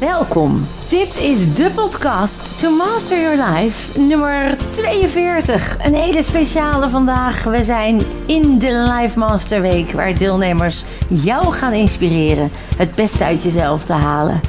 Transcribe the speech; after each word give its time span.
Welkom. 0.00 0.66
Dit 0.88 1.16
is 1.16 1.54
de 1.54 1.70
podcast 1.74 2.58
To 2.60 2.76
Master 2.76 3.20
Your 3.20 3.52
Life, 3.52 4.00
nummer 4.00 4.56
42. 4.70 5.76
Een 5.82 5.94
hele 5.94 6.22
speciale 6.22 6.88
vandaag. 6.88 7.44
We 7.44 7.64
zijn 7.64 8.02
in 8.26 8.58
de 8.58 8.92
Life 8.92 9.18
Master 9.18 9.60
Week, 9.60 9.92
waar 9.92 10.14
deelnemers 10.14 10.84
jou 11.08 11.52
gaan 11.52 11.72
inspireren 11.72 12.50
het 12.76 12.94
beste 12.94 13.24
uit 13.24 13.42
jezelf 13.42 13.84
te 13.84 13.92
halen. 13.92 14.40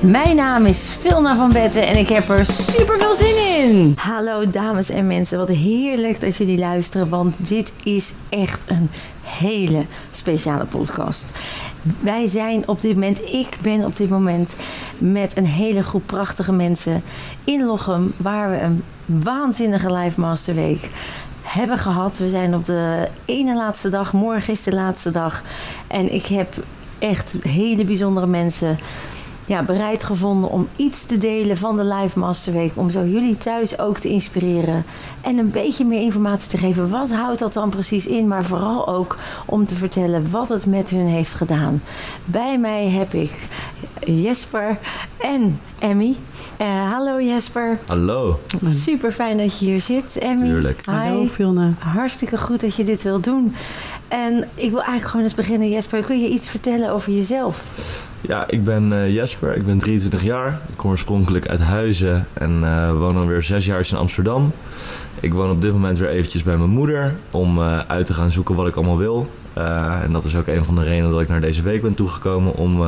Mijn 0.00 0.36
naam 0.36 0.66
is 0.66 0.90
Vilna 1.00 1.36
van 1.36 1.52
Betten 1.52 1.86
en 1.86 1.96
ik 1.96 2.08
heb 2.08 2.28
er 2.28 2.46
super 2.46 2.98
veel 2.98 3.14
zin 3.14 3.36
in. 3.58 3.94
Hallo 3.96 4.50
dames 4.50 4.90
en 4.90 5.06
mensen, 5.06 5.38
wat 5.38 5.48
heerlijk 5.48 6.20
dat 6.20 6.36
jullie 6.36 6.58
luisteren, 6.58 7.08
want 7.08 7.48
dit 7.48 7.72
is 7.82 8.14
echt 8.28 8.64
een 8.66 8.90
hele 9.22 9.84
speciale 10.12 10.64
podcast. 10.64 11.30
Wij 12.00 12.26
zijn 12.26 12.68
op 12.68 12.80
dit 12.80 12.94
moment, 12.94 13.32
ik 13.32 13.58
ben 13.62 13.84
op 13.84 13.96
dit 13.96 14.08
moment 14.08 14.56
met 14.98 15.36
een 15.36 15.46
hele 15.46 15.82
groep 15.82 16.06
prachtige 16.06 16.52
mensen 16.52 17.02
in 17.44 17.64
Lochem, 17.64 18.12
waar 18.16 18.50
we 18.50 18.60
een 18.60 18.82
waanzinnige 19.04 19.92
Live 19.92 20.20
Master 20.20 20.54
Week 20.54 20.90
hebben 21.42 21.78
gehad. 21.78 22.18
We 22.18 22.28
zijn 22.28 22.54
op 22.54 22.66
de 22.66 23.08
ene 23.24 23.54
laatste 23.54 23.88
dag, 23.88 24.12
morgen 24.12 24.52
is 24.52 24.62
de 24.62 24.72
laatste 24.72 25.10
dag. 25.10 25.42
En 25.86 26.14
ik 26.14 26.26
heb 26.26 26.54
echt 26.98 27.34
hele 27.42 27.84
bijzondere 27.84 28.26
mensen 28.26 28.78
ja, 29.46 29.62
bereid 29.62 30.04
gevonden 30.04 30.50
om 30.50 30.68
iets 30.76 31.04
te 31.04 31.18
delen 31.18 31.56
van 31.56 31.76
de 31.76 31.84
Live 31.84 32.18
Master 32.18 32.52
Week. 32.52 32.72
Om 32.74 32.90
zo 32.90 33.04
jullie 33.04 33.36
thuis 33.36 33.78
ook 33.78 33.98
te 33.98 34.08
inspireren. 34.08 34.84
En 35.20 35.38
een 35.38 35.50
beetje 35.50 35.84
meer 35.84 36.00
informatie 36.00 36.50
te 36.50 36.58
geven. 36.58 36.90
Wat 36.90 37.12
houdt 37.12 37.38
dat 37.38 37.52
dan 37.52 37.70
precies 37.70 38.06
in? 38.06 38.28
Maar 38.28 38.44
vooral 38.44 38.88
ook 38.88 39.16
om 39.44 39.64
te 39.64 39.74
vertellen 39.74 40.30
wat 40.30 40.48
het 40.48 40.66
met 40.66 40.90
hun 40.90 41.06
heeft 41.06 41.34
gedaan. 41.34 41.82
Bij 42.24 42.58
mij 42.58 42.88
heb 42.88 43.14
ik 43.14 43.32
Jesper 44.04 44.78
en 45.20 45.60
Emmy. 45.78 46.16
Uh, 46.60 46.92
hallo 46.92 47.20
Jesper. 47.20 47.78
Hallo. 47.86 48.40
Super 48.64 49.12
fijn 49.12 49.36
dat 49.36 49.58
je 49.58 49.64
hier 49.64 49.80
zit, 49.80 50.18
Emmy. 50.18 50.46
Tuurlijk. 50.46 50.86
Hi. 50.86 50.92
Hallo 50.92 51.26
Vilna. 51.26 51.72
Hartstikke 51.78 52.38
goed 52.38 52.60
dat 52.60 52.74
je 52.74 52.84
dit 52.84 53.02
wil 53.02 53.20
doen. 53.20 53.54
En 54.08 54.48
ik 54.54 54.70
wil 54.70 54.78
eigenlijk 54.78 55.10
gewoon 55.10 55.24
eens 55.24 55.34
beginnen, 55.34 55.70
Jesper. 55.70 56.02
Kun 56.02 56.20
je 56.20 56.28
iets 56.28 56.48
vertellen 56.48 56.90
over 56.92 57.12
jezelf? 57.12 57.62
Ja, 58.26 58.44
ik 58.48 58.64
ben 58.64 58.92
uh, 58.92 59.14
Jesper, 59.14 59.56
ik 59.56 59.66
ben 59.66 59.78
23 59.78 60.22
jaar. 60.22 60.48
Ik 60.68 60.76
kom 60.76 60.90
oorspronkelijk 60.90 61.48
uit 61.48 61.60
Huizen 61.60 62.26
en 62.32 62.60
uh, 62.60 62.92
woon 62.98 63.16
alweer 63.16 63.42
zes 63.42 63.66
jaar 63.66 63.86
in 63.90 63.96
Amsterdam. 63.96 64.52
Ik 65.20 65.32
woon 65.32 65.50
op 65.50 65.60
dit 65.60 65.72
moment 65.72 65.98
weer 65.98 66.08
eventjes 66.08 66.42
bij 66.42 66.56
mijn 66.56 66.70
moeder 66.70 67.14
om 67.30 67.58
uh, 67.58 67.78
uit 67.78 68.06
te 68.06 68.14
gaan 68.14 68.30
zoeken 68.30 68.54
wat 68.54 68.68
ik 68.68 68.76
allemaal 68.76 68.98
wil. 68.98 69.30
en 69.54 70.12
dat 70.12 70.24
is 70.24 70.36
ook 70.36 70.46
een 70.46 70.64
van 70.64 70.74
de 70.74 70.82
redenen 70.82 71.10
dat 71.10 71.20
ik 71.20 71.28
naar 71.28 71.40
deze 71.40 71.62
week 71.62 71.82
ben 71.82 71.94
toegekomen 71.94 72.54
om 72.54 72.82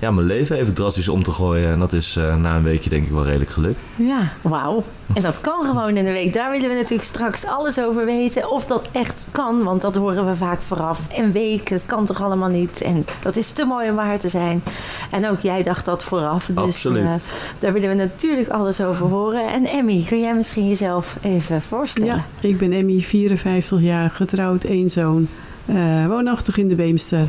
ja, 0.00 0.10
mijn 0.10 0.26
leven 0.26 0.56
even 0.56 0.74
drastisch 0.74 1.08
om 1.08 1.22
te 1.22 1.30
gooien. 1.30 1.72
En 1.72 1.78
dat 1.78 1.92
is 1.92 2.16
uh, 2.16 2.36
na 2.36 2.56
een 2.56 2.62
weekje 2.62 2.90
denk 2.90 3.06
ik 3.06 3.12
wel 3.12 3.24
redelijk 3.24 3.50
gelukt. 3.50 3.82
Ja, 3.96 4.32
wauw. 4.40 4.84
En 5.14 5.22
dat 5.22 5.40
kan 5.40 5.64
gewoon 5.64 5.96
in 5.96 6.06
een 6.06 6.12
week. 6.12 6.32
Daar 6.32 6.50
willen 6.50 6.68
we 6.68 6.74
natuurlijk 6.74 7.08
straks 7.08 7.46
alles 7.46 7.78
over 7.80 8.04
weten. 8.04 8.50
Of 8.50 8.66
dat 8.66 8.88
echt 8.92 9.28
kan, 9.30 9.62
want 9.62 9.80
dat 9.80 9.94
horen 9.94 10.26
we 10.26 10.36
vaak 10.36 10.62
vooraf. 10.62 11.00
Een 11.14 11.32
week, 11.32 11.68
het 11.68 11.82
kan 11.86 12.06
toch 12.06 12.22
allemaal 12.22 12.48
niet. 12.48 12.82
En 12.82 13.04
dat 13.22 13.36
is 13.36 13.52
te 13.52 13.64
mooi 13.64 13.90
om 13.90 13.96
waar 13.96 14.18
te 14.18 14.28
zijn. 14.28 14.62
En 15.10 15.28
ook 15.28 15.40
jij 15.40 15.62
dacht 15.62 15.84
dat 15.84 16.02
vooraf. 16.02 16.46
Dus 16.46 16.56
Absoluut. 16.56 17.02
Uh, 17.02 17.14
daar 17.58 17.72
willen 17.72 17.88
we 17.88 17.94
natuurlijk 17.94 18.48
alles 18.48 18.80
over 18.80 19.06
horen. 19.06 19.52
En 19.52 19.64
Emmy, 19.64 20.04
kun 20.08 20.20
jij 20.20 20.34
misschien 20.34 20.68
jezelf 20.68 21.18
even 21.22 21.62
voorstellen? 21.62 22.14
Ja, 22.14 22.48
ik 22.48 22.58
ben 22.58 22.72
Emmy, 22.72 23.00
54 23.00 23.80
jaar, 23.80 24.10
getrouwd, 24.10 24.64
één 24.64 24.90
zoon. 24.90 25.28
Uh, 25.66 26.06
woonachtig 26.06 26.56
in 26.56 26.68
de 26.68 26.74
Beemster 26.74 27.26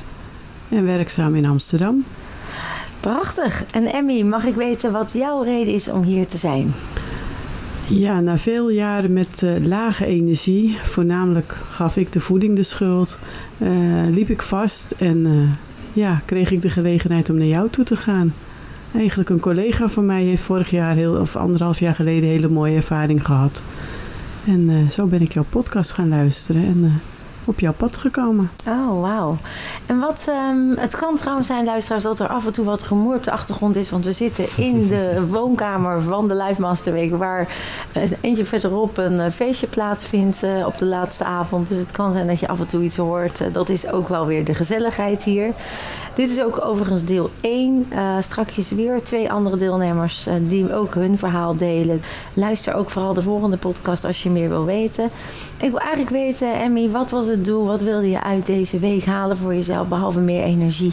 en 0.69 0.85
werkzaam 0.85 1.35
in 1.35 1.45
Amsterdam. 1.45 2.03
Prachtig. 3.01 3.65
En 3.71 3.85
Emmy, 3.85 4.21
mag 4.21 4.45
ik 4.45 4.55
weten 4.55 4.91
wat 4.91 5.11
jouw 5.11 5.41
reden 5.41 5.73
is 5.73 5.89
om 5.89 6.03
hier 6.03 6.27
te 6.27 6.37
zijn? 6.37 6.73
Ja, 7.87 8.19
na 8.19 8.37
veel 8.37 8.69
jaren 8.69 9.13
met 9.13 9.41
uh, 9.41 9.65
lage 9.65 10.05
energie, 10.05 10.77
voornamelijk 10.83 11.51
gaf 11.51 11.97
ik 11.97 12.13
de 12.13 12.19
voeding 12.19 12.55
de 12.55 12.63
schuld, 12.63 13.17
uh, 13.57 13.69
liep 14.09 14.29
ik 14.29 14.41
vast 14.41 14.91
en 14.91 15.17
uh, 15.17 15.49
ja, 15.93 16.21
kreeg 16.25 16.51
ik 16.51 16.61
de 16.61 16.69
gelegenheid 16.69 17.29
om 17.29 17.37
naar 17.37 17.47
jou 17.47 17.69
toe 17.69 17.83
te 17.85 17.95
gaan. 17.95 18.33
Eigenlijk 18.95 19.29
een 19.29 19.39
collega 19.39 19.89
van 19.89 20.05
mij 20.05 20.23
heeft 20.23 20.41
vorig 20.41 20.69
jaar, 20.69 20.95
heel, 20.95 21.15
of 21.15 21.35
anderhalf 21.35 21.79
jaar 21.79 21.95
geleden, 21.95 22.23
een 22.23 22.35
hele 22.35 22.49
mooie 22.49 22.75
ervaring 22.75 23.25
gehad. 23.25 23.63
En 24.45 24.87
zo 24.91 25.05
ben 25.05 25.21
ik 25.21 25.33
jouw 25.33 25.45
podcast 25.49 25.91
gaan 25.91 26.09
luisteren 26.09 26.63
en 26.63 27.01
op 27.45 27.59
jouw 27.59 27.73
pad 27.73 27.97
gekomen. 27.97 28.51
Oh, 28.67 29.01
wauw. 29.01 29.37
En 29.85 29.99
wat, 29.99 30.27
um, 30.49 30.77
het 30.77 30.95
kan 30.95 31.15
trouwens 31.15 31.47
zijn, 31.47 31.65
luisteraars, 31.65 32.03
dat 32.03 32.19
er 32.19 32.27
af 32.27 32.45
en 32.45 32.53
toe 32.53 32.65
wat 32.65 32.83
rumoer 32.83 33.15
op 33.15 33.23
de 33.23 33.31
achtergrond 33.31 33.75
is. 33.75 33.89
Want 33.89 34.05
we 34.05 34.11
zitten 34.11 34.45
in 34.57 34.87
de 34.87 35.23
woonkamer 35.29 36.01
van 36.01 36.27
de 36.27 36.35
Live 36.35 36.61
Master 36.61 36.93
Week, 36.93 37.15
waar 37.15 37.47
uh, 37.97 38.03
eentje 38.21 38.45
verderop 38.45 38.97
een 38.97 39.13
uh, 39.13 39.25
feestje 39.33 39.67
plaatsvindt 39.67 40.43
uh, 40.43 40.65
op 40.65 40.77
de 40.77 40.85
laatste 40.85 41.23
avond. 41.23 41.67
Dus 41.67 41.77
het 41.77 41.91
kan 41.91 42.11
zijn 42.11 42.27
dat 42.27 42.39
je 42.39 42.47
af 42.47 42.59
en 42.59 42.67
toe 42.67 42.83
iets 42.83 42.97
hoort. 42.97 43.53
dat 43.53 43.69
is 43.69 43.87
ook 43.87 44.07
wel 44.07 44.25
weer 44.25 44.45
de 44.45 44.53
gezelligheid 44.53 45.23
hier. 45.23 45.53
Dit 46.13 46.29
is 46.29 46.41
ook 46.41 46.65
overigens 46.65 47.05
deel 47.05 47.29
1. 47.41 47.85
strakjes 48.19 48.71
weer 48.71 49.03
twee 49.03 49.31
andere 49.31 49.57
deelnemers 49.57 50.27
die 50.41 50.73
ook 50.73 50.93
hun 50.93 51.17
verhaal 51.17 51.55
delen. 51.55 52.01
Luister 52.33 52.73
ook 52.73 52.89
vooral 52.89 53.13
de 53.13 53.21
volgende 53.21 53.57
podcast 53.57 54.05
als 54.05 54.23
je 54.23 54.29
meer 54.29 54.49
wil 54.49 54.65
weten. 54.65 55.09
Ik 55.61 55.69
wil 55.69 55.79
eigenlijk 55.79 56.09
weten, 56.09 56.59
Emmy, 56.61 56.89
wat 56.89 57.11
was 57.11 57.27
het 57.27 57.45
doel? 57.45 57.65
Wat 57.65 57.81
wilde 57.81 58.09
je 58.09 58.23
uit 58.23 58.45
deze 58.45 58.79
week 58.79 59.05
halen 59.05 59.37
voor 59.37 59.53
jezelf, 59.53 59.87
behalve 59.87 60.19
meer 60.19 60.43
energie? 60.43 60.91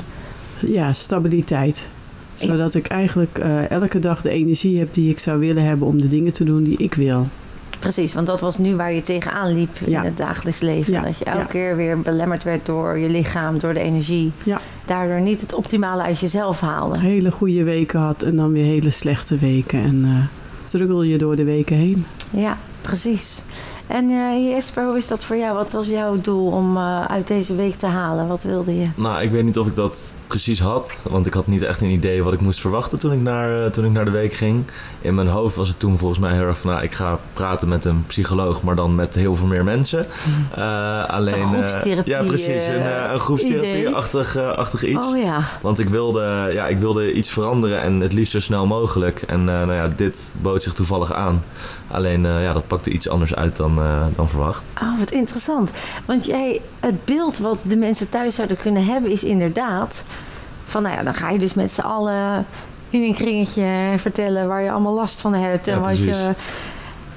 Ja, 0.60 0.92
stabiliteit. 0.92 1.86
Zodat 2.34 2.74
ik 2.74 2.86
eigenlijk 2.86 3.38
uh, 3.38 3.70
elke 3.70 3.98
dag 3.98 4.22
de 4.22 4.30
energie 4.30 4.78
heb 4.78 4.94
die 4.94 5.10
ik 5.10 5.18
zou 5.18 5.38
willen 5.38 5.64
hebben 5.64 5.86
om 5.86 6.00
de 6.00 6.06
dingen 6.06 6.32
te 6.32 6.44
doen 6.44 6.62
die 6.62 6.76
ik 6.78 6.94
wil. 6.94 7.26
Precies, 7.78 8.14
want 8.14 8.26
dat 8.26 8.40
was 8.40 8.58
nu 8.58 8.76
waar 8.76 8.92
je 8.92 9.02
tegenaan 9.02 9.54
liep 9.54 9.76
ja. 9.86 9.98
in 10.00 10.04
het 10.04 10.16
dagelijks 10.16 10.60
leven. 10.60 10.92
Ja. 10.92 11.00
Dat 11.00 11.18
je 11.18 11.24
elke 11.24 11.38
Ja. 11.38 11.44
keer 11.44 11.76
weer 11.76 12.00
belemmerd 12.00 12.42
werd 12.42 12.66
door 12.66 12.98
je 12.98 13.08
lichaam, 13.08 13.58
door 13.58 13.74
de 13.74 13.80
energie. 13.80 14.32
Ja. 14.42 14.60
Daardoor 14.84 15.20
niet 15.20 15.40
het 15.40 15.54
optimale 15.54 16.02
uit 16.02 16.18
jezelf 16.18 16.60
haalde. 16.60 16.98
Hele 16.98 17.30
goede 17.30 17.62
weken 17.62 18.00
had 18.00 18.22
en 18.22 18.36
dan 18.36 18.52
weer 18.52 18.64
hele 18.64 18.90
slechte 18.90 19.36
weken. 19.36 19.82
En 19.82 20.28
uh, 20.70 21.10
je 21.10 21.18
door 21.18 21.36
de 21.36 21.44
weken 21.44 21.76
heen. 21.76 22.06
Ja, 22.30 22.56
precies. 22.82 23.42
En 23.88 24.10
uh, 24.10 24.50
Jesper, 24.50 24.84
hoe 24.84 24.97
is 24.97 25.09
dat 25.09 25.25
voor 25.25 25.37
jou? 25.37 25.56
Wat 25.56 25.72
was 25.72 25.87
jouw 25.87 26.21
doel 26.21 26.50
om 26.50 26.76
uh, 26.76 27.04
uit 27.04 27.26
deze 27.26 27.54
week 27.54 27.75
te 27.75 27.87
halen? 27.87 28.28
Wat 28.28 28.43
wilde 28.43 28.78
je? 28.78 28.87
Nou, 28.97 29.22
ik 29.22 29.31
weet 29.31 29.44
niet 29.44 29.59
of 29.59 29.66
ik 29.66 29.76
dat 29.76 30.12
precies 30.28 30.61
had. 30.61 31.03
Want 31.09 31.27
ik 31.27 31.34
had 31.34 31.47
niet 31.47 31.62
echt 31.62 31.81
een 31.81 31.91
idee 31.91 32.22
wat 32.22 32.33
ik 32.33 32.41
moest 32.41 32.61
verwachten 32.61 32.99
toen 32.99 33.12
ik 33.12 33.21
naar, 33.21 33.62
uh, 33.62 33.71
toen 33.71 33.84
ik 33.84 33.91
naar 33.91 34.05
de 34.05 34.11
week 34.11 34.33
ging. 34.33 34.65
In 35.00 35.15
mijn 35.15 35.27
hoofd 35.27 35.56
was 35.56 35.69
het 35.69 35.78
toen 35.78 35.99
volgens 35.99 36.21
mij 36.21 36.33
heel 36.33 36.47
erg 36.47 36.59
van... 36.59 36.71
Nou, 36.71 36.83
ik 36.83 36.93
ga 36.93 37.19
praten 37.33 37.69
met 37.69 37.84
een 37.84 38.05
psycholoog, 38.06 38.62
maar 38.62 38.75
dan 38.75 38.94
met 38.94 39.15
heel 39.15 39.37
veel 39.37 39.47
meer 39.47 39.65
mensen. 39.65 40.06
alleen, 41.06 41.43
Een 41.43 41.49
groepstherapie. 41.49 42.12
ja, 42.12 42.22
precies. 42.22 42.66
Een, 42.66 43.12
een 43.12 43.21
groepstherapie-achtig 43.21 44.37
achtig 44.37 44.84
iets. 44.84 45.06
Oh 45.06 45.19
ja. 45.19 45.41
Want 45.61 45.78
ik 45.78 45.89
wilde, 45.89 46.50
ja, 46.53 46.66
ik 46.66 46.78
wilde 46.78 47.12
iets 47.12 47.31
veranderen 47.31 47.83
en 47.83 48.00
het 48.00 48.12
liefst 48.12 48.33
zo 48.33 48.41
snel 48.41 48.66
mogelijk. 48.66 49.22
En 49.22 49.45
nou 49.45 49.72
ja, 49.72 49.89
dit 49.97 50.33
bood 50.41 50.62
zich 50.62 50.75
toevallig 50.75 51.12
aan. 51.12 51.45
Alleen, 51.91 52.22
ja, 52.22 52.53
dat 52.53 52.66
pakte 52.66 52.91
iets 52.91 53.09
anders 53.09 53.34
uit 53.34 53.56
dan 53.56 53.78
uh, 53.78 54.05
dan 54.12 54.28
verwacht. 54.28 54.62
Oh, 54.83 54.99
wat 54.99 55.10
interessant. 55.10 55.71
Want 56.05 56.25
jij, 56.25 56.60
het 56.81 57.05
beeld 57.05 57.39
wat 57.39 57.59
de 57.62 57.77
mensen 57.77 58.09
thuis 58.09 58.34
zouden 58.34 58.56
kunnen 58.56 58.84
hebben 58.84 59.10
is 59.10 59.25
inderdaad... 59.25 60.05
van 60.68 60.82
nou 60.82 60.96
ja, 60.96 61.02
dan 61.02 61.14
ga 61.14 61.30
je 61.30 61.38
dus 61.38 61.54
met 61.54 61.72
z'n 61.72 61.80
allen 61.80 62.46
in 62.90 63.02
een 63.02 63.14
kringetje 63.14 63.94
vertellen... 63.96 64.48
waar 64.48 64.62
je 64.62 64.70
allemaal 64.70 64.94
last 64.94 65.20
van 65.20 65.34
hebt. 65.34 65.66
Ja, 65.66 65.72
en 65.72 65.80
wat 65.80 65.98
je, 65.98 66.34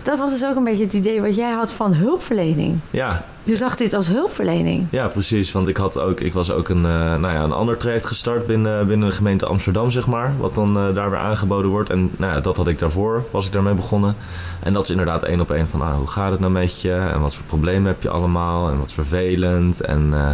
dat 0.02 0.20
was 0.20 0.32
dus 0.32 0.46
ook 0.46 0.56
een 0.56 0.64
beetje 0.64 0.84
het 0.84 0.94
idee 0.94 1.22
wat 1.22 1.36
jij 1.36 1.52
had 1.52 1.72
van 1.72 1.94
hulpverlening. 1.94 2.80
Ja. 2.90 3.24
Je 3.44 3.56
zag 3.56 3.76
dit 3.76 3.94
als 3.94 4.08
hulpverlening. 4.08 4.88
Ja, 4.90 5.08
precies. 5.08 5.52
Want 5.52 5.68
ik, 5.68 5.78
had 5.78 6.00
ook, 6.00 6.20
ik 6.20 6.34
was 6.34 6.52
ook 6.52 6.70
een, 6.70 6.78
uh, 6.78 6.84
nou 7.18 7.22
ja, 7.22 7.44
een 7.44 7.52
ander 7.52 7.78
traject 7.78 8.06
gestart 8.06 8.48
binnen, 8.48 8.88
binnen 8.88 9.10
de 9.10 9.16
gemeente 9.16 9.46
Amsterdam, 9.46 9.92
zeg 9.92 10.08
maar. 10.08 10.34
Wat 10.38 10.56
dan 10.56 10.78
uh, 10.78 10.96
daar 10.96 11.10
weer 11.10 11.20
aangeboden 11.20 11.72
wordt. 11.72 11.90
En 11.90 12.12
nou 12.18 12.34
ja, 12.34 12.40
dat 12.40 12.58
had 12.58 12.68
ik 12.68 12.80
daarvoor, 12.80 13.24
was 13.32 13.46
ik 13.46 13.52
daarmee 13.52 13.74
begonnen. 13.74 14.16
En 14.60 14.74
dat 14.74 14.84
is 14.84 14.90
inderdaad 14.90 15.24
één 15.24 15.42
op 15.42 15.52
één 15.52 15.68
van, 15.68 15.82
ah, 15.82 15.96
hoe 15.96 16.08
gaat 16.08 16.32
het 16.32 16.40
nou 16.40 16.52
met 16.52 16.82
je? 16.82 16.94
En 16.94 17.22
wat 17.22 17.36
voor 17.36 17.46
problemen 17.46 17.86
heb 17.86 18.02
je 18.02 18.10
allemaal? 18.10 18.70
En 18.70 18.78
wat 18.78 18.94
vervelend? 18.94 19.82
En 19.82 20.10
uh, 20.14 20.30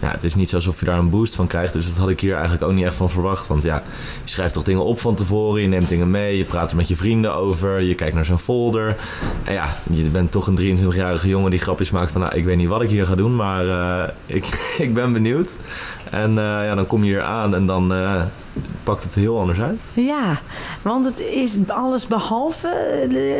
ja, 0.00 0.10
het 0.10 0.24
is 0.24 0.34
niet 0.34 0.54
alsof 0.54 0.78
je 0.80 0.86
daar 0.86 0.98
een 0.98 1.10
boost 1.10 1.34
van 1.34 1.46
krijgt. 1.46 1.72
Dus 1.72 1.86
dat 1.88 1.96
had 1.96 2.08
ik 2.08 2.20
hier 2.20 2.32
eigenlijk 2.32 2.62
ook 2.62 2.72
niet 2.72 2.84
echt 2.84 2.94
van 2.94 3.10
verwacht. 3.10 3.46
Want 3.46 3.62
ja, 3.62 3.82
je 4.24 4.30
schrijft 4.30 4.54
toch 4.54 4.62
dingen 4.62 4.84
op 4.84 5.00
van 5.00 5.14
tevoren. 5.14 5.62
Je 5.62 5.68
neemt 5.68 5.88
dingen 5.88 6.10
mee. 6.10 6.36
Je 6.36 6.44
praat 6.44 6.70
er 6.70 6.76
met 6.76 6.88
je 6.88 6.96
vrienden 6.96 7.34
over. 7.34 7.80
Je 7.80 7.94
kijkt 7.94 8.14
naar 8.14 8.24
zo'n 8.24 8.38
folder. 8.38 8.96
En 9.44 9.52
ja, 9.52 9.76
je 9.90 10.02
bent 10.02 10.30
toch 10.30 10.46
een 10.46 10.78
23-jarige 10.78 11.28
jongen 11.28 11.50
die 11.50 11.60
grapjes 11.60 11.90
maakt 11.90 12.12
van... 12.12 12.20
Nou, 12.20 12.34
ik 12.34 12.44
weet 12.46 12.56
niet 12.56 12.68
wat 12.68 12.82
ik 12.82 12.90
hier 12.90 13.06
ga 13.06 13.14
doen, 13.14 13.36
maar 13.36 13.68
eh, 13.68 14.08
ik, 14.26 14.44
ik 14.86 14.94
ben 14.94 15.12
benieuwd. 15.12 15.56
En 16.10 16.30
uh, 16.30 16.36
ja, 16.36 16.74
dan 16.74 16.86
kom 16.86 17.04
je 17.04 17.10
hier 17.10 17.22
aan 17.22 17.54
en 17.54 17.66
dan 17.66 17.92
uh, 17.92 18.22
pakt 18.82 19.02
het 19.02 19.14
heel 19.14 19.40
anders 19.40 19.60
uit. 19.60 19.80
Ja, 19.94 20.38
want 20.82 21.04
het 21.04 21.20
is 21.20 21.56
alles 21.66 22.06
behalve... 22.06 22.68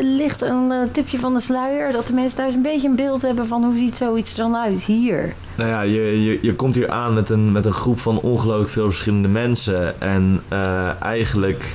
ligt 0.02 0.42
een 0.42 0.72
tipje 0.92 1.18
van 1.18 1.34
de 1.34 1.40
sluier... 1.40 1.92
dat 1.92 2.06
de 2.06 2.12
mensen 2.12 2.36
thuis 2.36 2.54
een 2.54 2.62
beetje 2.62 2.88
een 2.88 2.96
beeld 2.96 3.22
hebben 3.22 3.46
van... 3.46 3.64
hoe 3.64 3.74
ziet 3.74 3.96
zoiets 3.96 4.34
dan 4.34 4.56
uit 4.56 4.82
hier? 4.82 5.34
Nou 5.56 5.70
ja, 5.70 5.80
je, 5.80 6.24
je, 6.24 6.38
je 6.42 6.54
komt 6.54 6.74
hier 6.74 6.90
aan 6.90 7.14
met 7.14 7.30
een, 7.30 7.52
met 7.52 7.64
een 7.64 7.72
groep 7.72 7.98
van 8.00 8.20
ongelooflijk 8.20 8.70
veel 8.70 8.86
verschillende 8.86 9.28
mensen. 9.28 10.00
En 10.00 10.42
eigenlijk 11.00 11.74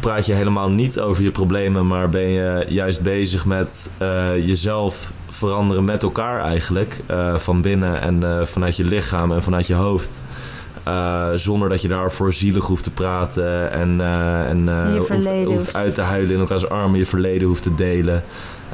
praat 0.00 0.26
je 0.26 0.32
helemaal 0.32 0.70
niet 0.70 1.00
over 1.00 1.22
je 1.22 1.30
problemen, 1.30 1.86
maar 1.86 2.08
ben 2.08 2.28
je 2.28 2.64
juist 2.68 3.02
bezig 3.02 3.44
met 3.44 3.90
uh, 4.02 4.46
jezelf 4.46 5.10
veranderen 5.28 5.84
met 5.84 6.02
elkaar 6.02 6.44
eigenlijk. 6.44 7.00
Uh, 7.10 7.38
van 7.38 7.60
binnen 7.60 8.00
en 8.00 8.20
uh, 8.22 8.42
vanuit 8.42 8.76
je 8.76 8.84
lichaam 8.84 9.32
en 9.32 9.42
vanuit 9.42 9.66
je 9.66 9.74
hoofd. 9.74 10.22
zonder 11.34 11.68
dat 11.68 11.82
je 11.82 11.88
daarvoor 11.88 12.32
zielig 12.32 12.64
hoeft 12.64 12.84
te 12.84 12.90
praten 12.90 13.72
en, 13.72 14.00
en 14.48 14.96
hoeft, 14.96 15.44
hoeft 15.44 15.76
uit 15.76 15.94
te 15.94 16.00
huilen 16.00 16.34
in 16.34 16.40
elkaars 16.40 16.68
armen, 16.68 16.98
je 16.98 17.06
verleden 17.06 17.48
hoeft 17.48 17.62
te 17.62 17.74
delen. 17.74 18.22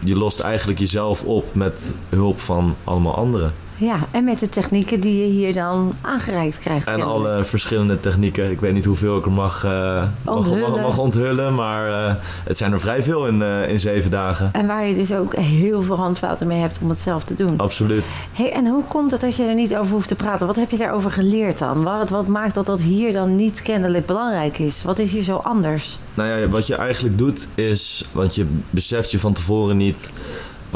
Je 0.04 0.16
lost 0.16 0.40
eigenlijk 0.40 0.78
jezelf 0.78 1.24
op 1.24 1.54
met 1.54 1.92
hulp 2.08 2.40
van 2.40 2.76
allemaal 2.84 3.16
anderen. 3.16 3.52
Ja, 3.78 3.98
en 4.10 4.24
met 4.24 4.38
de 4.38 4.48
technieken 4.48 5.00
die 5.00 5.20
je 5.20 5.30
hier 5.30 5.52
dan 5.52 5.94
aangereikt 6.00 6.58
krijgt. 6.58 6.86
En 6.86 7.02
alle 7.02 7.44
verschillende 7.44 8.00
technieken. 8.00 8.50
Ik 8.50 8.60
weet 8.60 8.72
niet 8.72 8.84
hoeveel 8.84 9.16
ik 9.16 9.24
er 9.24 9.30
mag, 9.30 9.64
uh, 9.64 10.02
onthullen. 10.24 10.70
Mag, 10.70 10.80
mag, 10.80 10.98
onthullen, 10.98 11.54
maar 11.54 11.88
uh, 11.88 12.14
het 12.44 12.56
zijn 12.56 12.72
er 12.72 12.80
vrij 12.80 13.02
veel 13.02 13.26
in, 13.26 13.40
uh, 13.40 13.68
in 13.68 13.80
zeven 13.80 14.10
dagen. 14.10 14.50
En 14.52 14.66
waar 14.66 14.86
je 14.86 14.94
dus 14.94 15.12
ook 15.12 15.36
heel 15.36 15.82
veel 15.82 15.96
handvaten 15.96 16.46
mee 16.46 16.60
hebt 16.60 16.78
om 16.82 16.88
het 16.88 16.98
zelf 16.98 17.24
te 17.24 17.34
doen. 17.34 17.58
Absoluut. 17.58 18.04
Hey, 18.32 18.52
en 18.52 18.66
hoe 18.66 18.84
komt 18.84 19.10
het 19.10 19.20
dat 19.20 19.36
je 19.36 19.42
er 19.42 19.54
niet 19.54 19.76
over 19.76 19.92
hoeft 19.92 20.08
te 20.08 20.14
praten? 20.14 20.46
Wat 20.46 20.56
heb 20.56 20.70
je 20.70 20.76
daarover 20.76 21.10
geleerd 21.10 21.58
dan? 21.58 21.82
Wat, 21.82 22.08
wat 22.08 22.26
maakt 22.26 22.54
dat 22.54 22.66
dat 22.66 22.80
hier 22.80 23.12
dan 23.12 23.34
niet 23.34 23.62
kennelijk 23.62 24.06
belangrijk 24.06 24.58
is? 24.58 24.82
Wat 24.82 24.98
is 24.98 25.12
hier 25.12 25.22
zo 25.22 25.36
anders? 25.36 25.98
Nou 26.14 26.40
ja, 26.40 26.48
wat 26.48 26.66
je 26.66 26.74
eigenlijk 26.74 27.18
doet 27.18 27.46
is, 27.54 28.08
want 28.12 28.34
je 28.34 28.46
beseft 28.70 29.10
je 29.10 29.18
van 29.18 29.32
tevoren 29.32 29.76
niet 29.76 30.10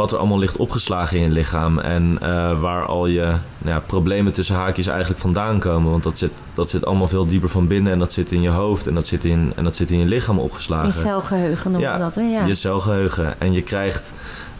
wat 0.01 0.13
er 0.13 0.19
allemaal 0.19 0.39
ligt 0.39 0.57
opgeslagen 0.57 1.17
in 1.17 1.23
je 1.23 1.31
lichaam. 1.31 1.79
En 1.79 2.19
uh, 2.23 2.61
waar 2.61 2.87
al 2.87 3.07
je 3.07 3.35
nou 3.59 3.75
ja, 3.75 3.81
problemen 3.87 4.33
tussen 4.33 4.57
haakjes 4.57 4.87
eigenlijk 4.87 5.21
vandaan 5.21 5.59
komen. 5.59 5.91
Want 5.91 6.03
dat 6.03 6.19
zit, 6.19 6.33
dat 6.55 6.71
zit 6.71 6.87
allemaal 6.87 7.09
veel 7.09 7.27
dieper 7.27 7.49
van 7.49 7.67
binnen. 7.67 7.93
En 7.93 7.99
dat 7.99 8.13
zit 8.13 8.33
in 8.33 8.43
je 8.43 8.49
hoofd 8.49 8.87
en 8.87 8.95
dat 8.95 9.07
zit 9.07 9.25
in, 9.25 9.53
en 9.57 9.65
dat 9.65 9.77
zit 9.77 9.91
in 9.91 9.99
je 9.99 10.07
lichaam 10.07 10.39
opgeslagen. 10.39 10.87
Je 10.87 10.93
celgeheugen 10.93 11.71
noemen 11.71 11.91
ja, 11.91 11.99
dat, 11.99 12.15
hè? 12.15 12.23
Ja, 12.23 12.45
je 12.45 12.55
celgeheugen. 12.55 13.41
En 13.41 13.53
je 13.53 13.63
krijgt 13.63 14.13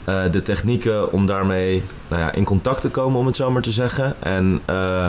uh, 0.09 0.23
de 0.31 0.43
technieken 0.43 1.13
om 1.13 1.27
daarmee 1.27 1.83
nou 2.09 2.23
ja, 2.23 2.33
in 2.33 2.45
contact 2.45 2.81
te 2.81 2.89
komen, 2.89 3.19
om 3.19 3.27
het 3.27 3.37
zo 3.37 3.51
maar 3.51 3.63
te 3.63 3.73
zeggen. 3.73 4.15
En... 4.23 4.61
Uh, 4.71 5.09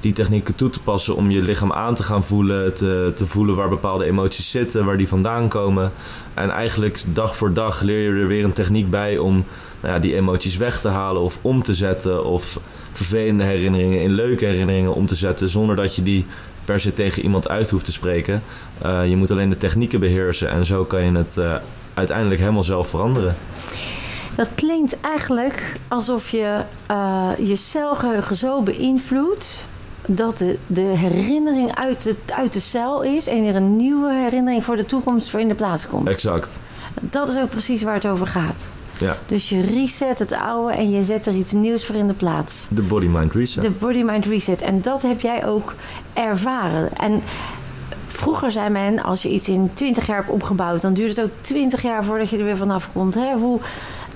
die 0.00 0.12
technieken 0.12 0.54
toe 0.54 0.70
te 0.70 0.82
passen 0.82 1.16
om 1.16 1.30
je 1.30 1.42
lichaam 1.42 1.72
aan 1.72 1.94
te 1.94 2.02
gaan 2.02 2.24
voelen, 2.24 2.74
te, 2.74 3.12
te 3.16 3.26
voelen 3.26 3.56
waar 3.56 3.68
bepaalde 3.68 4.04
emoties 4.04 4.50
zitten, 4.50 4.84
waar 4.84 4.96
die 4.96 5.08
vandaan 5.08 5.48
komen. 5.48 5.92
En 6.34 6.50
eigenlijk 6.50 7.02
dag 7.12 7.36
voor 7.36 7.52
dag 7.52 7.80
leer 7.80 8.12
je 8.12 8.20
er 8.20 8.26
weer 8.26 8.44
een 8.44 8.52
techniek 8.52 8.90
bij 8.90 9.18
om 9.18 9.44
nou 9.80 9.94
ja, 9.94 10.00
die 10.00 10.14
emoties 10.14 10.56
weg 10.56 10.80
te 10.80 10.88
halen 10.88 11.22
of 11.22 11.38
om 11.42 11.62
te 11.62 11.74
zetten. 11.74 12.24
Of 12.24 12.58
vervelende 12.92 13.44
herinneringen 13.44 14.02
in 14.02 14.12
leuke 14.12 14.44
herinneringen 14.44 14.94
om 14.94 15.06
te 15.06 15.14
zetten 15.14 15.48
zonder 15.48 15.76
dat 15.76 15.94
je 15.94 16.02
die 16.02 16.26
per 16.64 16.80
se 16.80 16.94
tegen 16.94 17.22
iemand 17.22 17.48
uit 17.48 17.70
hoeft 17.70 17.84
te 17.84 17.92
spreken. 17.92 18.42
Uh, 18.84 19.08
je 19.08 19.16
moet 19.16 19.30
alleen 19.30 19.50
de 19.50 19.56
technieken 19.56 20.00
beheersen 20.00 20.50
en 20.50 20.66
zo 20.66 20.84
kan 20.84 21.02
je 21.02 21.12
het 21.12 21.36
uh, 21.38 21.54
uiteindelijk 21.94 22.40
helemaal 22.40 22.64
zelf 22.64 22.88
veranderen. 22.88 23.36
Dat 24.34 24.48
klinkt 24.54 25.00
eigenlijk 25.00 25.72
alsof 25.88 26.30
je 26.30 26.60
uh, 26.90 27.30
je 27.38 27.56
celgeheugen 27.56 28.36
zo 28.36 28.62
beïnvloedt 28.62 29.64
dat 30.06 30.38
de, 30.38 30.58
de 30.66 30.80
herinnering 30.80 31.74
uit 31.74 32.02
de, 32.02 32.14
uit 32.36 32.52
de 32.52 32.60
cel 32.60 33.02
is 33.02 33.26
en 33.26 33.44
er 33.44 33.54
een 33.54 33.76
nieuwe 33.76 34.12
herinnering 34.12 34.64
voor 34.64 34.76
de 34.76 34.86
toekomst 34.86 35.30
voor 35.30 35.40
in 35.40 35.48
de 35.48 35.54
plaats 35.54 35.86
komt. 35.86 36.08
Exact. 36.08 36.58
Dat 37.00 37.28
is 37.28 37.38
ook 37.38 37.50
precies 37.50 37.82
waar 37.82 37.94
het 37.94 38.06
over 38.06 38.26
gaat. 38.26 38.68
Ja. 38.98 39.16
Dus 39.26 39.48
je 39.48 39.60
reset 39.60 40.18
het 40.18 40.32
oude 40.32 40.72
en 40.72 40.90
je 40.90 41.02
zet 41.02 41.26
er 41.26 41.34
iets 41.34 41.52
nieuws 41.52 41.84
voor 41.84 41.94
in 41.94 42.06
de 42.06 42.14
plaats. 42.14 42.66
De 42.68 42.82
body-mind 42.82 43.32
reset. 43.32 43.62
De 43.62 43.70
body-mind 43.70 44.26
reset. 44.26 44.60
En 44.60 44.82
dat 44.82 45.02
heb 45.02 45.20
jij 45.20 45.46
ook 45.46 45.74
ervaren. 46.12 46.96
En 46.96 47.22
vroeger 48.08 48.50
zei 48.50 48.70
men, 48.70 49.02
als 49.02 49.22
je 49.22 49.30
iets 49.30 49.48
in 49.48 49.70
20 49.74 50.06
jaar 50.06 50.16
hebt 50.16 50.30
opgebouwd, 50.30 50.80
dan 50.80 50.94
duurt 50.94 51.16
het 51.16 51.24
ook 51.24 51.32
20 51.40 51.82
jaar 51.82 52.04
voordat 52.04 52.30
je 52.30 52.38
er 52.38 52.44
weer 52.44 52.56
vanaf 52.56 52.88
komt. 52.92 53.14
Hè? 53.14 53.34
Hoe, 53.34 53.60